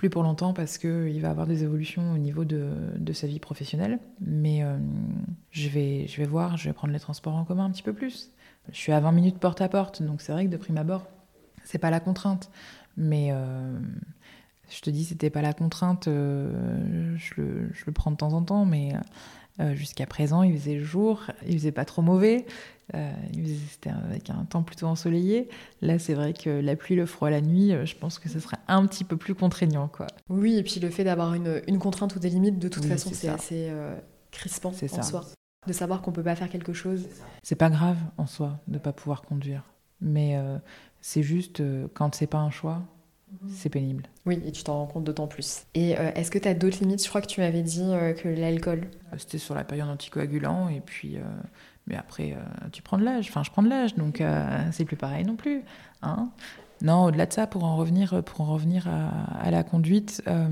[0.00, 3.38] plus pour longtemps parce qu'il va avoir des évolutions au niveau de, de sa vie
[3.38, 3.98] professionnelle.
[4.18, 4.64] Mais
[5.50, 7.92] je, vais, je vais voir, je vais prendre les transports en commun un petit peu
[7.92, 8.30] plus.
[8.72, 11.06] Je suis à 20 minutes porte à porte, donc c'est vrai que de prime abord,
[11.64, 12.50] c'est pas la contrainte.
[12.96, 13.78] Mais euh,
[14.70, 18.64] je te dis, c'était pas la contrainte, euh, je, le, prends de temps en temps,
[18.64, 18.94] mais
[19.58, 22.46] euh, jusqu'à présent, il faisait jour, il faisait pas trop mauvais,
[23.70, 25.48] c'était avec un temps plutôt ensoleillé.
[25.80, 28.56] Là, c'est vrai que la pluie, le froid, la nuit, je pense que ce serait
[28.66, 29.86] un petit peu plus contraignant.
[29.86, 30.08] Quoi.
[30.28, 33.10] Oui, et puis le fait d'avoir une, une, contrainte ou des limites, de toute façon,
[33.12, 33.70] c'est assez
[34.32, 35.02] crispant en ça.
[35.02, 35.24] soi
[35.66, 37.08] de savoir qu'on peut pas faire quelque chose.
[37.42, 39.64] C'est pas grave en soi de pas pouvoir conduire,
[40.00, 40.58] mais euh,
[41.00, 42.82] c'est juste euh, quand c'est pas un choix.
[43.48, 44.04] C'est pénible.
[44.26, 45.64] Oui, et tu t'en rends compte d'autant plus.
[45.74, 47.02] Et euh, est-ce que tu as d'autres limites?
[47.02, 47.90] Je crois que tu m'avais dit
[48.22, 48.88] que l'alcool.
[49.16, 51.18] C'était sur la période anticoagulant, et puis.
[51.86, 52.36] mais après,
[52.72, 53.26] tu prends de l'âge.
[53.28, 54.22] Enfin, je prends de l'âge, donc
[54.72, 55.62] c'est plus pareil non plus.
[56.02, 56.30] Hein
[56.82, 60.48] non, au-delà de ça, pour en revenir, pour en revenir à, la conduite, euh,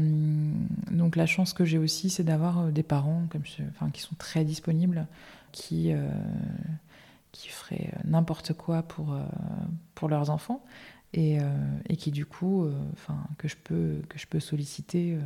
[0.91, 4.15] donc la chance que j'ai aussi, c'est d'avoir euh, des parents comme enfin, qui sont
[4.19, 5.07] très disponibles,
[5.53, 6.07] qui, euh,
[7.33, 9.17] qui feraient n'importe quoi pour,
[9.95, 10.63] pour leurs enfants
[11.15, 11.39] et,
[11.89, 15.19] et qui du coup, enfin, que, je peux, que je peux solliciter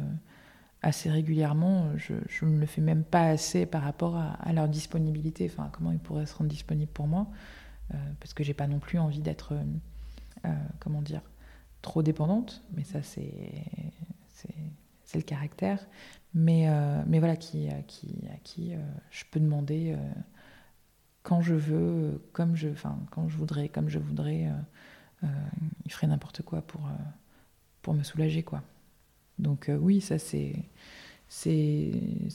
[0.81, 1.91] assez régulièrement.
[1.97, 5.99] Je ne le fais même pas assez par rapport à, leur disponibilité, enfin, comment ils
[5.99, 7.27] pourraient se rendre disponibles pour moi,
[8.21, 9.55] parce que j'ai pas non plus envie d'être
[10.45, 10.49] euh,
[10.81, 11.23] comment dire,
[11.83, 13.65] trop dépendante, mais ça c'est
[15.05, 15.87] c'est le caractère,
[16.33, 17.83] mais, euh, mais voilà, à qui, à
[18.43, 18.79] qui euh,
[19.11, 19.95] je peux demander
[21.23, 24.51] quand je veux, comme je, enfin, quand je voudrais, comme je voudrais,
[25.23, 26.89] il ferait n'importe quoi pour,
[27.83, 28.63] pour me soulager, quoi.
[29.39, 30.55] Donc oui, ça c'est
[31.29, 31.93] c'est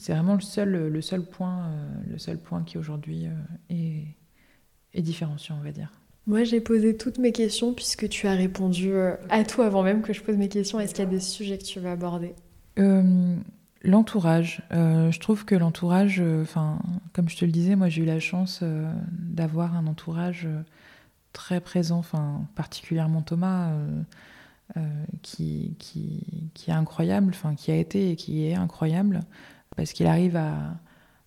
[0.10, 1.72] vraiment le seul, le seul point,
[2.08, 3.28] le seul point qui aujourd'hui
[3.70, 4.04] est,
[4.94, 5.92] est différenciant, on va dire.
[6.28, 10.02] Moi, j'ai posé toutes mes questions puisque tu as répondu euh, à tout avant même
[10.02, 10.78] que je pose mes questions.
[10.78, 12.36] Est-ce qu'il y a des sujets que tu veux aborder?
[12.80, 13.38] Euh,
[13.82, 14.62] L'entourage.
[14.74, 16.80] Euh, je trouve que l'entourage, enfin,
[17.14, 18.62] comme je te le disais, moi j'ai eu la chance
[19.12, 20.48] d'avoir un entourage
[21.38, 23.72] très présent, enfin, particulièrement Thomas,
[25.22, 29.22] qui, qui, qui, est incroyable, enfin, qui a été et qui est incroyable,
[29.76, 30.76] parce qu'il arrive à,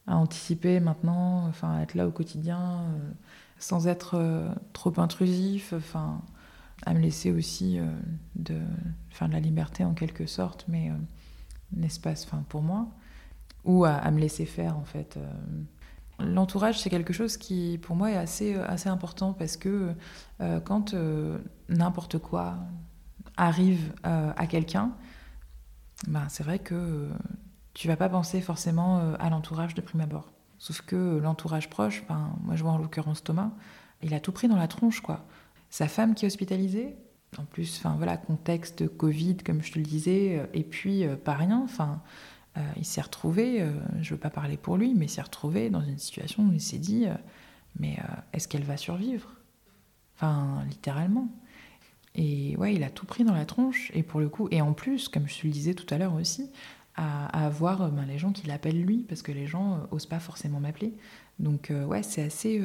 [0.06, 2.84] à, anticiper maintenant, enfin, à être là au quotidien
[3.60, 6.22] sans être euh, trop intrusif, enfin,
[6.86, 7.84] à me laisser aussi euh,
[8.34, 8.58] de,
[9.12, 12.88] enfin, de la liberté en quelque sorte, mais euh, un espace enfin, pour moi,
[13.64, 15.18] ou à, me laisser faire en fait.
[16.20, 19.94] L'entourage, c'est quelque chose qui, pour moi, est assez, assez important parce que
[20.64, 20.94] quand
[21.68, 22.58] n'importe quoi
[23.36, 24.92] arrive à quelqu'un,
[26.06, 27.08] ben, c'est vrai que
[27.74, 30.32] tu vas pas penser forcément à l'entourage de prime abord.
[30.58, 33.50] Sauf que l'entourage proche, ben, moi je vois en l'occurrence Thomas,
[34.02, 35.24] il a tout pris dans la tronche, quoi.
[35.70, 36.96] Sa femme qui est hospitalisée,
[37.38, 41.16] en plus, enfin voilà, contexte Covid, comme je te le disais, euh, et puis euh,
[41.16, 42.02] pas rien, enfin,
[42.56, 43.64] euh, il s'est retrouvé,
[44.00, 46.60] je veux pas parler pour lui, mais il s'est retrouvé dans une situation où il
[46.60, 47.06] s'est dit,
[47.78, 47.98] mais
[48.32, 49.34] est-ce qu'elle va survivre?
[50.16, 51.28] Enfin, littéralement.
[52.14, 54.72] Et ouais, il a tout pris dans la tronche, et pour le coup, et en
[54.72, 56.50] plus, comme je le disais tout à l'heure aussi,
[56.96, 59.94] à, avoir euh, ben, les gens qui l'appellent lui, parce que les gens n'osent euh,
[59.96, 60.94] osent pas forcément m'appeler.
[61.38, 62.60] Donc euh, ouais, c'est assez,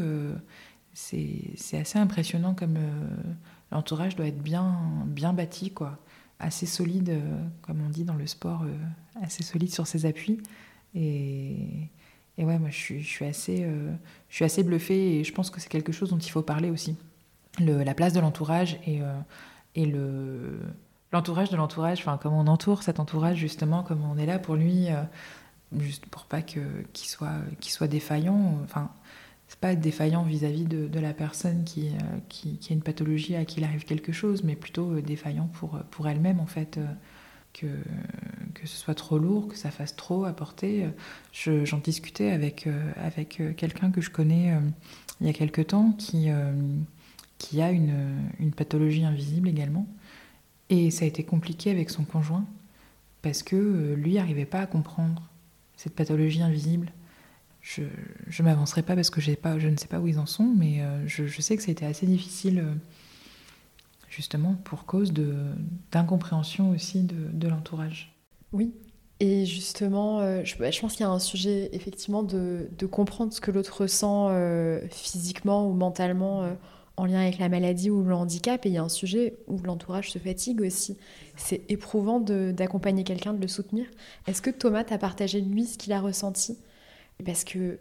[0.93, 2.77] c'est assez impressionnant comme
[3.71, 5.99] l'entourage doit être bien, bien bâti, quoi.
[6.39, 7.21] Assez solide,
[7.61, 8.65] comme on dit dans le sport,
[9.21, 10.41] assez solide sur ses appuis.
[10.93, 11.89] Et,
[12.37, 13.67] ouais, moi je suis, assez,
[14.29, 16.69] je suis assez bluffée et je pense que c'est quelque chose dont il faut parler
[16.69, 16.97] aussi.
[17.59, 18.99] La place de l'entourage et,
[19.75, 20.59] et le,
[21.15, 24.55] l'entourage de l'entourage, enfin comment on entoure cet entourage justement, comment on est là pour
[24.55, 25.01] lui, euh,
[25.77, 26.59] juste pour pas que
[26.93, 28.59] qu'il soit qu'il soit défaillant.
[28.63, 28.89] Enfin,
[29.47, 33.45] c'est pas défaillant vis-à-vis de, la personne qui, euh, qui, qui, a une pathologie à
[33.45, 36.79] qui il arrive quelque chose, mais plutôt euh, défaillant pour pour elle-même en fait.
[37.53, 37.67] que,
[38.53, 40.87] que ce soit trop lourd, que ça fasse trop à porter.
[41.31, 42.67] j'en discutais avec,
[42.97, 44.53] avec quelqu'un que je connais
[45.21, 46.27] il y a quelque temps qui,
[47.37, 49.87] qui a une, une pathologie invisible également
[50.69, 52.45] Et ça a été compliqué avec son conjoint
[53.25, 55.23] parce que euh, lui n'arrivait pas à comprendre
[55.77, 56.91] cette pathologie invisible.
[57.65, 60.81] Je ne m'avancerai pas parce que je ne sais pas où ils en sont, mais
[60.81, 62.71] euh, je, sais que ça a été assez difficile euh,
[64.07, 65.11] justement pour cause
[65.91, 68.13] d'incompréhension aussi de, l'entourage.
[68.53, 68.71] Oui,
[69.19, 73.33] et justement, je, bah, je, pense qu'il y a un sujet effectivement de, de comprendre
[73.33, 74.29] ce que l'autre ressent
[74.91, 76.55] physiquement ou mentalement
[76.97, 78.63] en lien avec la maladie ou le handicap.
[78.65, 80.97] Et il y a un sujet où l'entourage se fatigue aussi.
[81.35, 83.87] C'est éprouvant d'accompagner quelqu'un, de le soutenir.
[84.27, 86.57] Est-ce que Thomas t'a partagé lui ce qu'il a ressenti?
[87.23, 87.79] Parce que,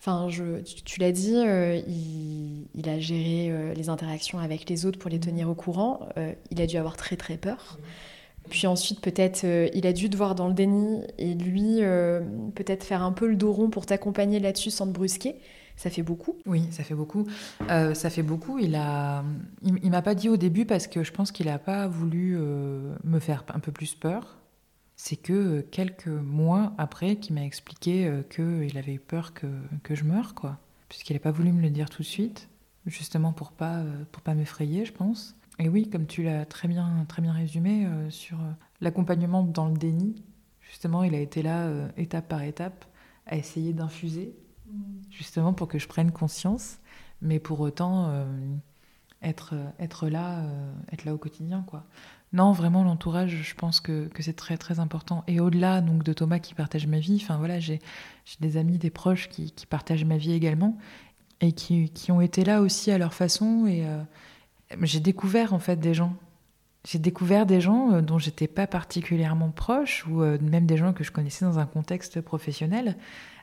[0.00, 4.98] enfin, je, tu, l'as dit, euh, il, a géré euh, les interactions avec les autres
[4.98, 6.08] pour les tenir au courant.
[6.16, 7.78] Euh, il a dû avoir très très peur.
[8.48, 11.80] Puis ensuite, peut-être, il a dû te voir dans le déni et lui,
[12.54, 15.36] peut-être faire un peu le dos rond pour t'accompagner là-dessus sans te brusquer.
[15.80, 17.26] Ça fait beaucoup Oui, ça fait beaucoup.
[17.70, 18.58] Euh, ça fait beaucoup.
[18.58, 19.24] Il a,
[19.62, 22.94] il, m'a pas dit au début parce que je pense qu'il n'a pas voulu euh,
[23.02, 24.39] me faire un peu plus peur.
[25.02, 29.46] C'est que euh, quelques mois après qu'il m'a expliqué qu'il avait eu peur que,
[29.82, 30.58] que je meure, quoi.
[30.88, 32.48] Puisqu'il n'a pas voulu me le dire tout de suite,
[32.84, 33.82] justement pour pas
[34.12, 35.36] pour pas m'effrayer, je pense.
[35.58, 38.38] Et oui, comme tu l'as très bien très bien résumé sur
[38.80, 40.24] l'accompagnement dans le déni,
[40.60, 42.84] justement, il a été là étape par étape
[43.26, 44.34] à essayer d'infuser
[45.10, 46.78] justement pour que je prenne conscience,
[47.20, 48.24] mais pour autant euh,
[49.22, 51.62] être, être, là, euh, être là au quotidien.
[51.66, 51.84] quoi.
[52.32, 55.24] Non, vraiment, l'entourage, je pense que, que c'est très très important.
[55.26, 57.80] Et au-delà donc de Thomas qui partage ma vie, enfin voilà, j'ai
[58.40, 60.78] des amis, des proches qui, qui, partagent ma vie également
[61.40, 63.66] et qui, qui, ont été là aussi à leur façon.
[63.66, 64.02] Et euh,
[64.82, 66.14] j'ai découvert en fait des gens.
[66.86, 71.12] J'ai découvert des gens dont j'étais pas particulièrement proche ou même des gens que je
[71.12, 72.96] connaissais dans un contexte professionnel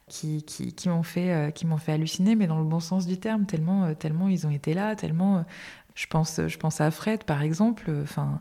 [0.08, 3.20] qui, qui, m'ont fait, euh, qui m'ont fait halluciner, mais dans le bon sens du
[3.20, 5.40] terme, tellement, euh, tellement ils ont été là, tellement.
[5.40, 5.42] Euh,
[5.96, 8.40] je pense, je pense à Fred, par exemple, enfin,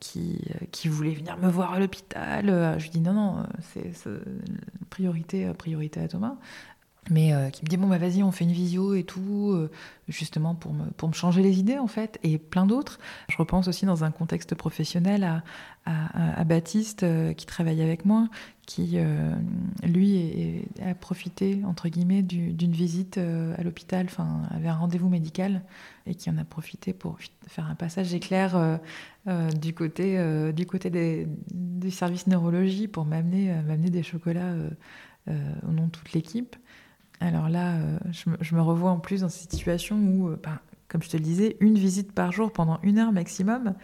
[0.00, 0.40] qui,
[0.72, 2.76] qui voulait venir me voir à l'hôpital.
[2.78, 3.92] je lui dis non, non, c'est
[4.90, 6.36] priorité, priorité à Thomas
[7.10, 9.68] mais qui me dit bon bah vas-y on fait une visio et tout
[10.08, 12.98] justement pour me, pour me changer les idées en fait et plein d'autres
[13.28, 18.28] je repense aussi dans un contexte professionnel à, à, Baptiste qui travaille avec moi
[18.66, 19.34] qui, euh,
[19.84, 25.62] lui, a profité, entre guillemets, d'une visite euh, à l'hôpital, enfin, avait un rendez-vous médical,
[26.06, 28.56] et qui en a profité pour faire un passage éclair
[29.26, 30.18] euh, du côté,
[30.52, 34.54] du, côté des, du service neurologie pour m'amener des chocolats
[35.28, 36.56] au nom de toute l'équipe.
[37.20, 37.78] Alors là,
[38.10, 40.58] je me, je, me, revois en plus dans cette situation où, ben,
[40.88, 43.74] comme je te le disais, une visite par jour pendant une heure maximum.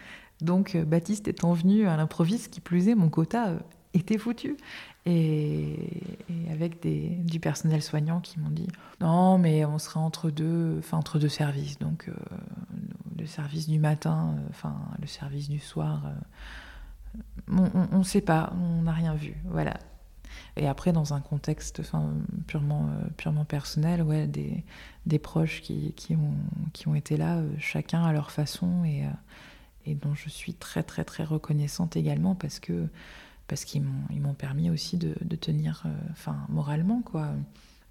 [0.41, 3.53] Donc, Baptiste étant venu à l'improviste, qui plus est, mon quota
[3.93, 4.57] était foutu.
[5.05, 6.01] Et,
[6.49, 8.67] avec du personnel soignant qui m'ont dit
[9.01, 12.13] non, mais on sera entre deux, enfin entre deux services, donc euh,
[13.19, 14.69] le service du matin, euh,
[15.01, 16.03] le service du soir.
[16.05, 19.73] Euh, on ne sait pas, on n'a rien vu, voilà.
[20.57, 22.13] Et après, dans un contexte enfin,
[22.47, 24.63] purement, purement personnel, ouais, des,
[25.05, 26.35] des proches qui, qui, ont,
[26.73, 29.03] qui ont été là, chacun à leur façon, et,
[29.85, 32.87] et dont je suis très, très, très reconnaissante également, parce que
[33.47, 37.29] parce qu'ils m'ont permis aussi de, tenir, euh, enfin moralement quoi,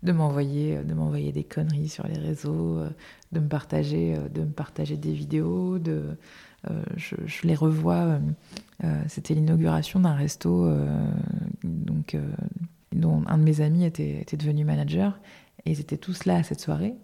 [0.03, 2.91] de m'envoyer de m'envoyer des conneries sur les réseaux, euh,
[3.33, 6.17] de me partager euh, de me partager des vidéos, de
[6.97, 8.19] je, les revois.
[9.09, 10.69] C'était l'inauguration d'un resto,
[11.63, 12.17] donc
[12.93, 15.19] dont un de mes amis était, devenu manager,
[15.65, 16.95] et ils étaient tous là à cette soirée.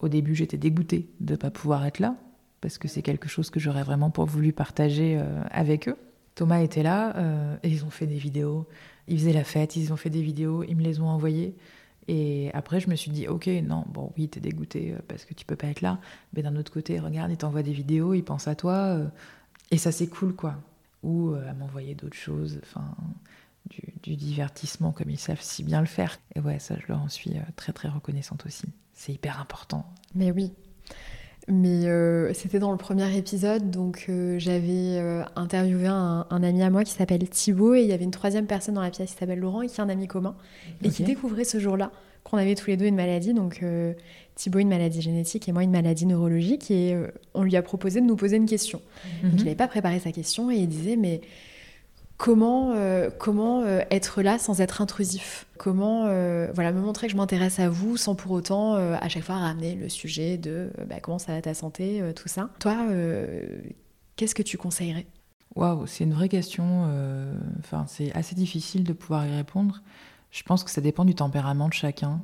[0.00, 2.16] Au début, j'étais dégoûtée de ne pas pouvoir être là,
[2.60, 5.96] parce que c'est quelque chose que j'aurais vraiment voulu partager avec eux.
[6.34, 8.66] Thomas était là euh, et ils ont fait des vidéos.
[9.06, 11.54] Ils faisaient la fête, ils ont fait des vidéos, ils me les ont envoyées.
[12.08, 15.34] Et après, je me suis dit, ok, non, bon, oui, t'es dégoûté euh, parce que
[15.34, 15.98] tu peux pas être là.
[16.34, 18.74] Mais d'un autre côté, regarde, ils t'envoient des vidéos, ils pensent à toi.
[18.74, 19.06] Euh,
[19.70, 20.56] et ça, c'est cool, quoi.
[21.02, 22.94] Ou à m'envoyer d'autres choses, enfin,
[23.68, 26.18] du, du, divertissement comme ils savent si bien le faire.
[26.34, 28.66] Et ouais, ça, je leur en suis très, très reconnaissante aussi.
[28.94, 29.84] C'est hyper important.
[30.14, 30.52] Mais oui,
[31.46, 36.70] mais euh, c'était dans le premier épisode, donc euh, j'avais euh, interviewé un, ami à
[36.70, 39.18] moi qui s'appelle Thibaut et il y avait une troisième personne dans la pièce qui
[39.18, 40.36] s'appelle Laurent et qui est un ami commun
[40.82, 41.90] et qui découvrait ce jour-là
[42.22, 43.62] qu'on avait tous les deux une maladie, donc
[44.36, 46.96] Thibaut une maladie génétique et moi une maladie neurologique et
[47.34, 48.80] on lui a proposé de nous poser une question.
[49.22, 49.56] Donc il n'avait mhm.
[49.56, 51.20] pas préparé sa question et il disait mais
[52.24, 57.16] comment, euh, euh, être là sans être intrusif Comment euh, voilà, me montrer que je
[57.16, 61.18] m'intéresse à vous sans pour autant à chaque fois ramener le sujet de bah, comment
[61.18, 62.48] ça va ta santé, tout ça.
[62.58, 62.76] Toi,
[64.16, 65.06] qu'est-ce que tu conseillerais?
[65.54, 66.88] Waouh, c'est une vraie question.
[67.86, 69.82] C'est assez difficile de pouvoir y répondre.
[70.30, 72.20] Je pense que ça dépend du tempérament de chacun.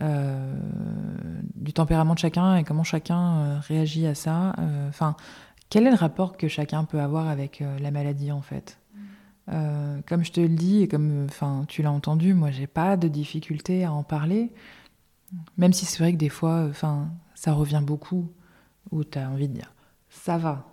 [0.00, 4.54] du tempérament de chacun et comment chacun réagit à ça.
[4.88, 5.14] Enfin,
[5.70, 8.78] quel est le rapport que chacun peut avoir avec la maladie en fait?
[9.48, 12.96] Euh, Comme je te le dis et comme enfin tu l'as entendu, moi j'ai pas
[12.96, 14.52] de difficulté à en parler,
[15.56, 18.30] même si c'est vrai que des fois, enfin ça revient beaucoup
[18.90, 19.72] où tu as envie de dire
[20.08, 20.66] ça va,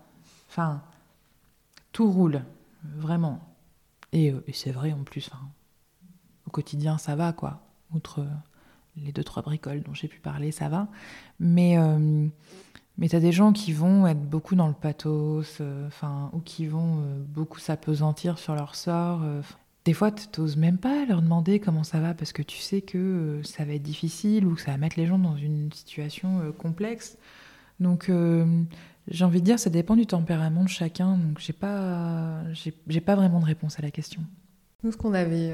[0.50, 0.82] enfin
[1.92, 2.44] tout roule
[2.84, 3.40] vraiment.
[4.12, 5.30] Et, et c'est vrai en plus,
[6.48, 7.62] au quotidien ça va quoi,
[7.94, 8.26] outre
[8.96, 10.88] les deux trois bricoles dont j'ai pu parler, ça va,
[11.40, 11.78] mais
[12.98, 15.90] mais tu as des gens qui vont être beaucoup dans le pathos, euh,
[16.32, 19.22] ou qui vont euh, beaucoup s'apesantir sur leur sort.
[19.24, 19.42] Euh,
[19.86, 22.82] des fois, tu n'oses même pas leur demander comment ça va parce que tu sais
[22.82, 26.54] que ça va être difficile ou que ça va mettre les gens dans une situation
[26.58, 27.18] complexe.
[27.82, 28.10] Donc,
[29.10, 31.18] j'ai envie de dire, ça dépend du tempérament de chacun.
[31.18, 32.44] Donc, j'ai pas,
[33.06, 34.22] pas vraiment de réponse à la question.
[34.84, 35.54] Nous, ce qu'on avait,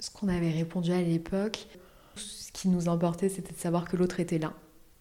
[0.00, 1.68] ce qu'on avait répondu à l'époque,
[2.16, 4.54] ce qui nous importait, c'était de savoir que l'autre était là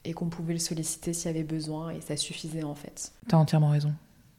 [0.03, 3.11] et qu'on pouvait le solliciter s'il y avait besoin et ça suffisait en fait.
[3.27, 3.93] T'as entièrement raison.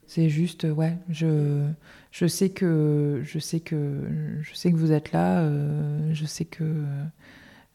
[0.07, 1.67] C'est juste, ouais, je,
[2.11, 6.45] je sais que je sais que je sais que vous êtes là, euh, je sais
[6.45, 6.63] que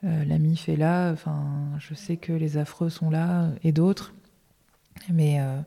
[0.03, 1.45] euh, la MIF est là, enfin,
[1.78, 4.14] je sais que les affreux sont là et d'autres,
[5.09, 5.61] mais euh,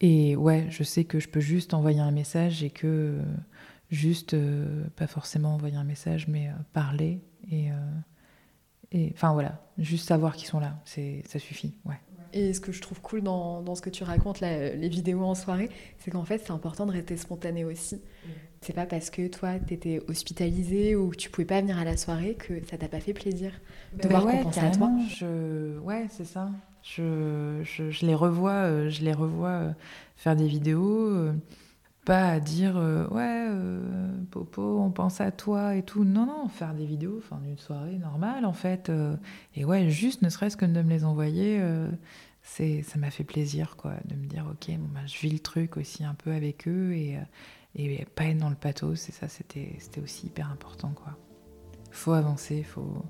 [0.00, 3.18] et ouais, je sais que je peux juste envoyer un message et que
[3.92, 4.34] juste
[4.96, 7.20] pas forcément envoyer un message, mais parler
[7.52, 7.68] et
[8.92, 12.00] et enfin voilà, juste savoir qu'ils sont là, c'est ça suffit, ouais.
[12.32, 15.34] Et ce que je trouve cool dans, dans ce que tu racontes, les vidéos en
[15.34, 15.68] soirée,
[15.98, 17.96] c'est qu'en fait, c'est important de rester spontané aussi.
[17.96, 18.28] Mm.
[18.60, 21.96] C'est pas parce que toi, t'étais hospitalisé ou que tu pouvais pas venir à la
[21.96, 23.52] soirée que ça t'a pas fait plaisir
[23.94, 24.90] de bah voir qu'on pensait à toi.
[25.08, 25.78] Je...
[25.78, 26.50] Ouais, c'est ça.
[26.82, 29.72] Je, je, je, les revois, euh, je les revois euh,
[30.16, 31.32] faire des vidéos.
[32.04, 36.04] Pas à dire euh, ouais euh, Popo on pense à toi et tout.
[36.04, 39.16] Non non faire des vidéos enfin d'une soirée normale en fait euh,
[39.54, 41.62] et ouais juste ne serait-ce que de me les envoyer
[42.42, 45.40] c'est ça m'a fait plaisir quoi de me dire ok bon, bah, je vis le
[45.40, 47.18] truc aussi un peu avec eux et,
[47.74, 51.18] et pas être dans le pathos et ça c'était c'était aussi hyper important quoi.
[51.90, 53.04] Faut avancer faut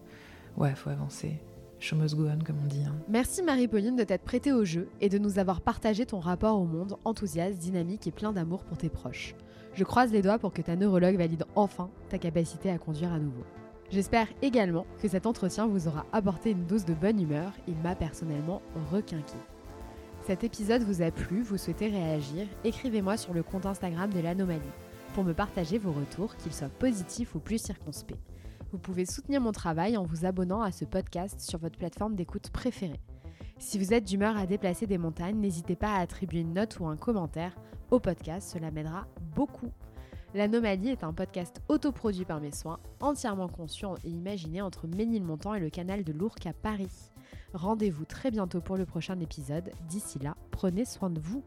[0.56, 1.38] ouais faut avancer
[1.80, 2.84] Show must comme on dit.
[2.86, 2.94] Hein.
[3.08, 6.66] Merci Marie-Pauline de t'être prêtée au jeu et de nous avoir partagé ton rapport au
[6.66, 9.34] monde enthousiaste, dynamique et plein d'amour pour tes proches.
[9.72, 13.18] Je croise les doigts pour que ta neurologue valide enfin ta capacité à conduire à
[13.18, 13.44] nouveau.
[13.90, 17.52] J'espère également que cet entretien vous aura apporté une dose de bonne humeur.
[17.66, 18.60] Il m'a personnellement
[18.92, 19.38] requinqué.
[20.26, 24.60] Cet épisode vous a plu, vous souhaitez réagir, écrivez-moi sur le compte Instagram de l'Anomalie
[25.14, 28.18] pour me partager vos retours, qu'ils soient positifs ou plus circonspects.
[28.72, 32.50] Vous pouvez soutenir mon travail en vous abonnant à ce podcast sur votre plateforme d'écoute
[32.50, 33.00] préférée.
[33.58, 36.86] Si vous êtes d'humeur à déplacer des montagnes, n'hésitez pas à attribuer une note ou
[36.86, 37.56] un commentaire
[37.90, 39.72] au podcast, cela m'aidera beaucoup.
[40.32, 45.60] L'Anomalie est un podcast autoproduit par mes soins, entièrement conscient et imaginé entre Ménilmontant et
[45.60, 47.10] le canal de l'Ourcq à Paris.
[47.52, 49.72] Rendez-vous très bientôt pour le prochain épisode.
[49.88, 51.42] D'ici là, prenez soin de vous.